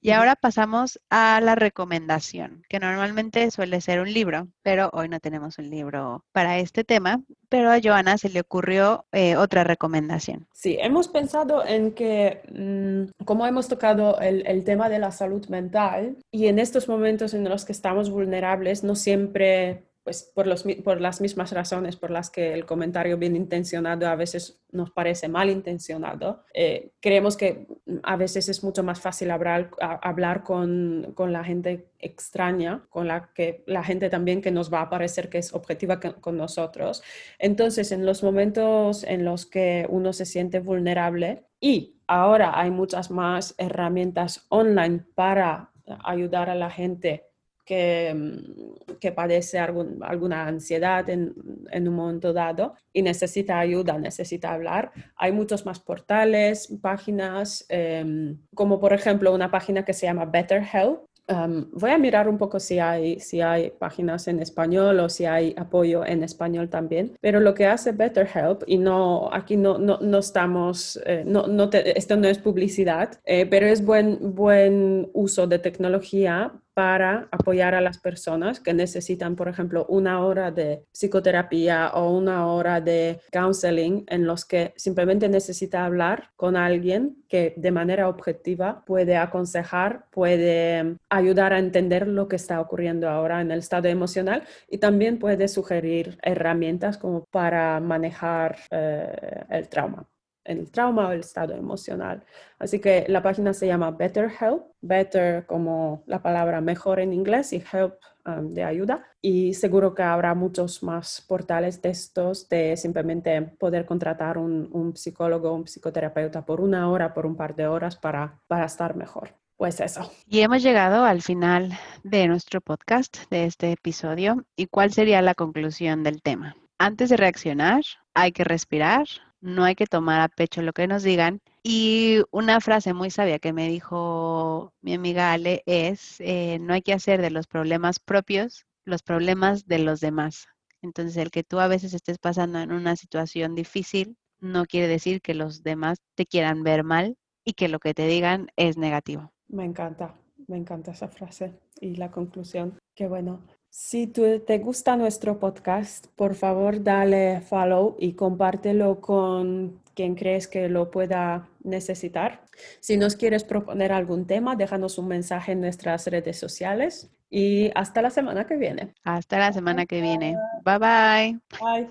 Y 0.00 0.10
ahora 0.10 0.36
pasamos 0.36 1.00
a 1.10 1.40
la 1.40 1.54
recomendación, 1.54 2.62
que 2.68 2.80
normalmente 2.80 3.50
suele 3.50 3.80
ser 3.80 4.00
un 4.00 4.12
libro, 4.12 4.48
pero 4.62 4.90
hoy 4.92 5.08
no 5.08 5.20
tenemos 5.20 5.58
un 5.58 5.70
libro 5.70 6.24
para 6.32 6.58
este 6.58 6.84
tema, 6.84 7.22
pero 7.48 7.70
a 7.70 7.80
Joana 7.82 8.18
se 8.18 8.28
le 8.28 8.40
ocurrió 8.40 9.06
eh, 9.12 9.36
otra 9.36 9.64
recomendación. 9.64 10.46
Sí, 10.52 10.76
hemos 10.80 11.08
pensado 11.08 11.64
en 11.64 11.92
que, 11.92 12.42
mm, 12.52 13.24
como 13.24 13.46
hemos 13.46 13.68
tocado 13.68 14.18
el, 14.20 14.46
el, 14.46 14.64
tema 14.64 14.88
de 14.88 14.98
la 14.98 15.12
salud 15.12 15.46
mental, 15.48 16.16
y 16.30 16.46
en 16.46 16.58
estos 16.58 16.88
momentos 16.88 17.34
en 17.34 17.48
los 17.48 17.64
que 17.64 17.72
estamos 17.72 18.10
vulnerables, 18.10 18.82
no 18.82 18.94
siempre 18.96 19.85
pues 20.06 20.22
por, 20.22 20.46
las 20.46 21.20
mismas 21.20 21.50
razones 21.50 21.96
por 21.96 22.12
las 22.12 22.30
que 22.30 22.54
el 22.54 22.64
comentario 22.64 23.18
bien 23.18 23.34
intencionado 23.34 24.06
a 24.06 24.14
veces 24.14 24.62
nos 24.70 24.92
parece 24.92 25.26
mal 25.26 25.50
intencionado, 25.50 26.44
eh, 26.54 26.92
creemos 27.00 27.36
que 27.36 27.66
a 28.04 28.14
veces 28.14 28.48
es 28.48 28.62
mucho 28.62 28.84
más 28.84 29.00
fácil 29.00 29.32
hablar, 29.32 29.72
hablar 29.80 30.44
con, 30.44 31.10
con, 31.16 31.32
la 31.32 31.42
gente 31.42 31.88
extraña, 31.98 32.86
con 32.88 33.08
la, 33.08 33.30
que, 33.34 33.64
la 33.66 33.82
gente 33.82 34.08
también 34.08 34.42
que 34.42 34.52
nos 34.52 34.72
va 34.72 34.82
a 34.82 34.90
parecer 34.90 35.28
que 35.28 35.38
es 35.38 35.52
objetiva 35.52 35.98
con 35.98 36.36
nosotros. 36.36 37.02
Entonces, 37.40 37.90
en 37.90 38.06
los 38.06 38.22
momentos 38.22 39.02
en 39.02 39.24
los 39.24 39.44
que 39.44 39.86
uno 39.88 40.12
se 40.12 40.24
siente 40.24 40.60
vulnerable 40.60 41.46
y 41.58 41.96
ahora 42.06 42.60
hay 42.60 42.70
muchas 42.70 43.10
más 43.10 43.56
herramientas 43.58 44.46
online 44.50 45.04
para 45.16 45.72
ayudar 46.04 46.48
a 46.48 46.54
la 46.54 46.70
gente 46.70 47.25
que, 47.66 48.14
mm, 48.14 48.96
que 48.98 49.12
padece 49.12 49.58
alguna 49.58 50.46
ansiedad 50.46 51.08
en, 51.10 51.34
un 51.72 51.94
momento 51.94 52.32
dado 52.32 52.74
y 52.92 53.02
necesita 53.02 53.58
ayuda, 53.58 53.98
necesita 53.98 54.52
hablar. 54.52 54.92
Hay 55.16 55.32
muchos 55.32 55.66
más 55.66 55.80
portales, 55.80 56.68
páginas, 56.80 57.66
em, 57.68 58.38
como 58.54 58.80
por 58.80 58.92
ejemplo 58.92 59.34
una 59.34 59.50
página 59.50 59.84
que 59.84 59.92
se 59.92 60.06
llama 60.06 60.24
BetterHelp. 60.24 61.00
Um, 61.28 61.68
voy 61.72 61.90
a 61.90 61.98
mirar 61.98 62.28
un 62.28 62.38
poco 62.38 62.60
si 62.60 62.78
hay, 62.78 63.18
si 63.18 63.40
hay 63.40 63.70
páginas 63.70 64.28
en 64.28 64.38
español 64.38 65.00
o 65.00 65.08
si 65.08 65.24
hay 65.24 65.54
apoyo 65.58 66.06
en 66.06 66.22
español 66.22 66.68
también. 66.68 67.16
Pero 67.20 67.40
lo 67.40 67.52
que 67.52 67.66
hace 67.66 67.90
BetterHelp, 67.90 68.62
y 68.68 68.78
no, 68.78 69.28
aquí 69.32 69.56
no, 69.56 69.76
no, 69.76 69.98
no 70.00 70.18
estamos, 70.18 71.00
eh, 71.04 71.24
no, 71.26 71.48
no 71.48 71.68
esto 71.72 72.16
no 72.16 72.28
es 72.28 72.38
publicidad, 72.38 73.18
eh, 73.24 73.44
pero 73.44 73.66
es 73.66 73.84
buen, 73.84 74.36
buen 74.36 75.10
uso 75.14 75.48
de 75.48 75.58
tecnología 75.58 76.52
para 76.76 77.26
apoyar 77.30 77.74
a 77.74 77.80
las 77.80 77.96
personas 77.96 78.60
que 78.60 78.74
necesitan, 78.74 79.34
por 79.34 79.48
ejemplo, 79.48 79.86
una 79.88 80.22
hora 80.22 80.50
de 80.50 80.84
psicoterapia 80.92 81.88
o 81.94 82.10
una 82.10 82.48
hora 82.48 82.82
de 82.82 83.22
counseling 83.32 84.04
en 84.08 84.26
los 84.26 84.44
que 84.44 84.74
simplemente 84.76 85.30
necesita 85.30 85.86
hablar 85.86 86.32
con 86.36 86.54
alguien 86.54 87.16
que 87.28 87.54
de 87.56 87.70
manera 87.70 88.10
objetiva 88.10 88.84
puede 88.84 89.16
aconsejar, 89.16 90.04
puede 90.10 90.98
ayudar 91.08 91.54
a 91.54 91.60
entender 91.60 92.06
lo 92.06 92.28
que 92.28 92.36
está 92.36 92.60
ocurriendo 92.60 93.08
ahora 93.08 93.40
en 93.40 93.50
el 93.52 93.60
estado 93.60 93.88
emocional 93.88 94.42
y 94.68 94.76
también 94.76 95.18
puede 95.18 95.48
sugerir 95.48 96.18
herramientas 96.22 96.98
como 96.98 97.24
para 97.30 97.80
manejar 97.80 98.58
eh, 98.70 99.46
el 99.48 99.70
trauma 99.70 100.06
el 100.46 100.70
trauma 100.70 101.08
o 101.08 101.12
el 101.12 101.20
estado 101.20 101.54
emocional. 101.54 102.24
Así 102.58 102.80
que 102.80 103.04
la 103.08 103.22
página 103.22 103.52
se 103.52 103.66
llama 103.66 103.90
Better 103.90 104.30
Help, 104.40 104.64
Better 104.80 105.46
como 105.46 106.02
la 106.06 106.22
palabra 106.22 106.60
mejor 106.60 107.00
en 107.00 107.12
inglés 107.12 107.52
y 107.52 107.62
Help 107.72 107.94
um, 108.24 108.54
de 108.54 108.64
ayuda. 108.64 109.04
Y 109.20 109.54
seguro 109.54 109.94
que 109.94 110.02
habrá 110.02 110.34
muchos 110.34 110.82
más 110.82 111.24
portales 111.28 111.82
de 111.82 111.90
estos 111.90 112.48
de 112.48 112.76
simplemente 112.76 113.42
poder 113.42 113.84
contratar 113.84 114.38
un, 114.38 114.68
un 114.72 114.96
psicólogo, 114.96 115.52
un 115.52 115.66
psicoterapeuta 115.66 116.46
por 116.46 116.60
una 116.60 116.90
hora, 116.90 117.12
por 117.12 117.26
un 117.26 117.36
par 117.36 117.54
de 117.54 117.66
horas 117.66 117.96
para, 117.96 118.40
para 118.46 118.66
estar 118.66 118.96
mejor. 118.96 119.34
Pues 119.56 119.80
eso. 119.80 120.10
Y 120.26 120.40
hemos 120.40 120.62
llegado 120.62 121.04
al 121.04 121.22
final 121.22 121.72
de 122.02 122.28
nuestro 122.28 122.60
podcast, 122.60 123.16
de 123.30 123.46
este 123.46 123.72
episodio. 123.72 124.44
¿Y 124.54 124.66
cuál 124.66 124.92
sería 124.92 125.22
la 125.22 125.34
conclusión 125.34 126.02
del 126.02 126.20
tema? 126.20 126.56
Antes 126.78 127.08
de 127.08 127.16
reaccionar, 127.16 127.80
hay 128.12 128.32
que 128.32 128.44
respirar, 128.44 129.06
no 129.46 129.64
hay 129.64 129.74
que 129.74 129.86
tomar 129.86 130.20
a 130.20 130.28
pecho 130.28 130.62
lo 130.62 130.72
que 130.72 130.86
nos 130.86 131.02
digan. 131.02 131.40
Y 131.62 132.20
una 132.30 132.60
frase 132.60 132.92
muy 132.92 133.10
sabia 133.10 133.38
que 133.38 133.52
me 133.52 133.68
dijo 133.68 134.72
mi 134.82 134.94
amiga 134.94 135.32
Ale 135.32 135.62
es, 135.66 136.20
eh, 136.20 136.58
no 136.60 136.74
hay 136.74 136.82
que 136.82 136.92
hacer 136.92 137.22
de 137.22 137.30
los 137.30 137.46
problemas 137.46 137.98
propios 137.98 138.66
los 138.86 139.02
problemas 139.02 139.66
de 139.66 139.80
los 139.80 140.00
demás. 140.00 140.46
Entonces, 140.80 141.16
el 141.16 141.30
que 141.30 141.42
tú 141.42 141.58
a 141.58 141.68
veces 141.68 141.92
estés 141.92 142.18
pasando 142.18 142.60
en 142.60 142.72
una 142.72 142.96
situación 142.96 143.54
difícil 143.54 144.16
no 144.40 144.64
quiere 144.64 144.86
decir 144.86 145.20
que 145.20 145.34
los 145.34 145.62
demás 145.62 145.98
te 146.14 146.24
quieran 146.24 146.62
ver 146.62 146.84
mal 146.84 147.16
y 147.44 147.54
que 147.54 147.68
lo 147.68 147.80
que 147.80 147.94
te 147.94 148.06
digan 148.06 148.48
es 148.56 148.76
negativo. 148.76 149.32
Me 149.48 149.64
encanta, 149.64 150.14
me 150.46 150.56
encanta 150.56 150.92
esa 150.92 151.08
frase 151.08 151.58
y 151.80 151.96
la 151.96 152.10
conclusión. 152.10 152.78
Qué 152.94 153.08
bueno. 153.08 153.44
Si 153.70 154.06
te 154.06 154.58
gusta 154.58 154.96
nuestro 154.96 155.38
podcast, 155.38 156.06
por 156.16 156.34
favor 156.34 156.82
dale 156.82 157.40
follow 157.40 157.96
y 157.98 158.14
compártelo 158.14 159.00
con 159.00 159.80
quien 159.94 160.14
crees 160.14 160.48
que 160.48 160.68
lo 160.68 160.90
pueda 160.90 161.48
necesitar. 161.62 162.42
Si 162.80 162.96
nos 162.96 163.16
quieres 163.16 163.44
proponer 163.44 163.92
algún 163.92 164.26
tema, 164.26 164.56
déjanos 164.56 164.98
un 164.98 165.08
mensaje 165.08 165.52
en 165.52 165.60
nuestras 165.60 166.06
redes 166.06 166.38
sociales 166.38 167.10
y 167.30 167.70
hasta 167.74 168.02
la 168.02 168.10
semana 168.10 168.46
que 168.46 168.56
viene. 168.56 168.94
Hasta 169.04 169.38
la 169.38 169.52
semana 169.52 169.86
que 169.86 170.00
viene. 170.00 170.36
Bye 170.64 170.78
bye. 170.78 171.38
Bye. 171.60 171.88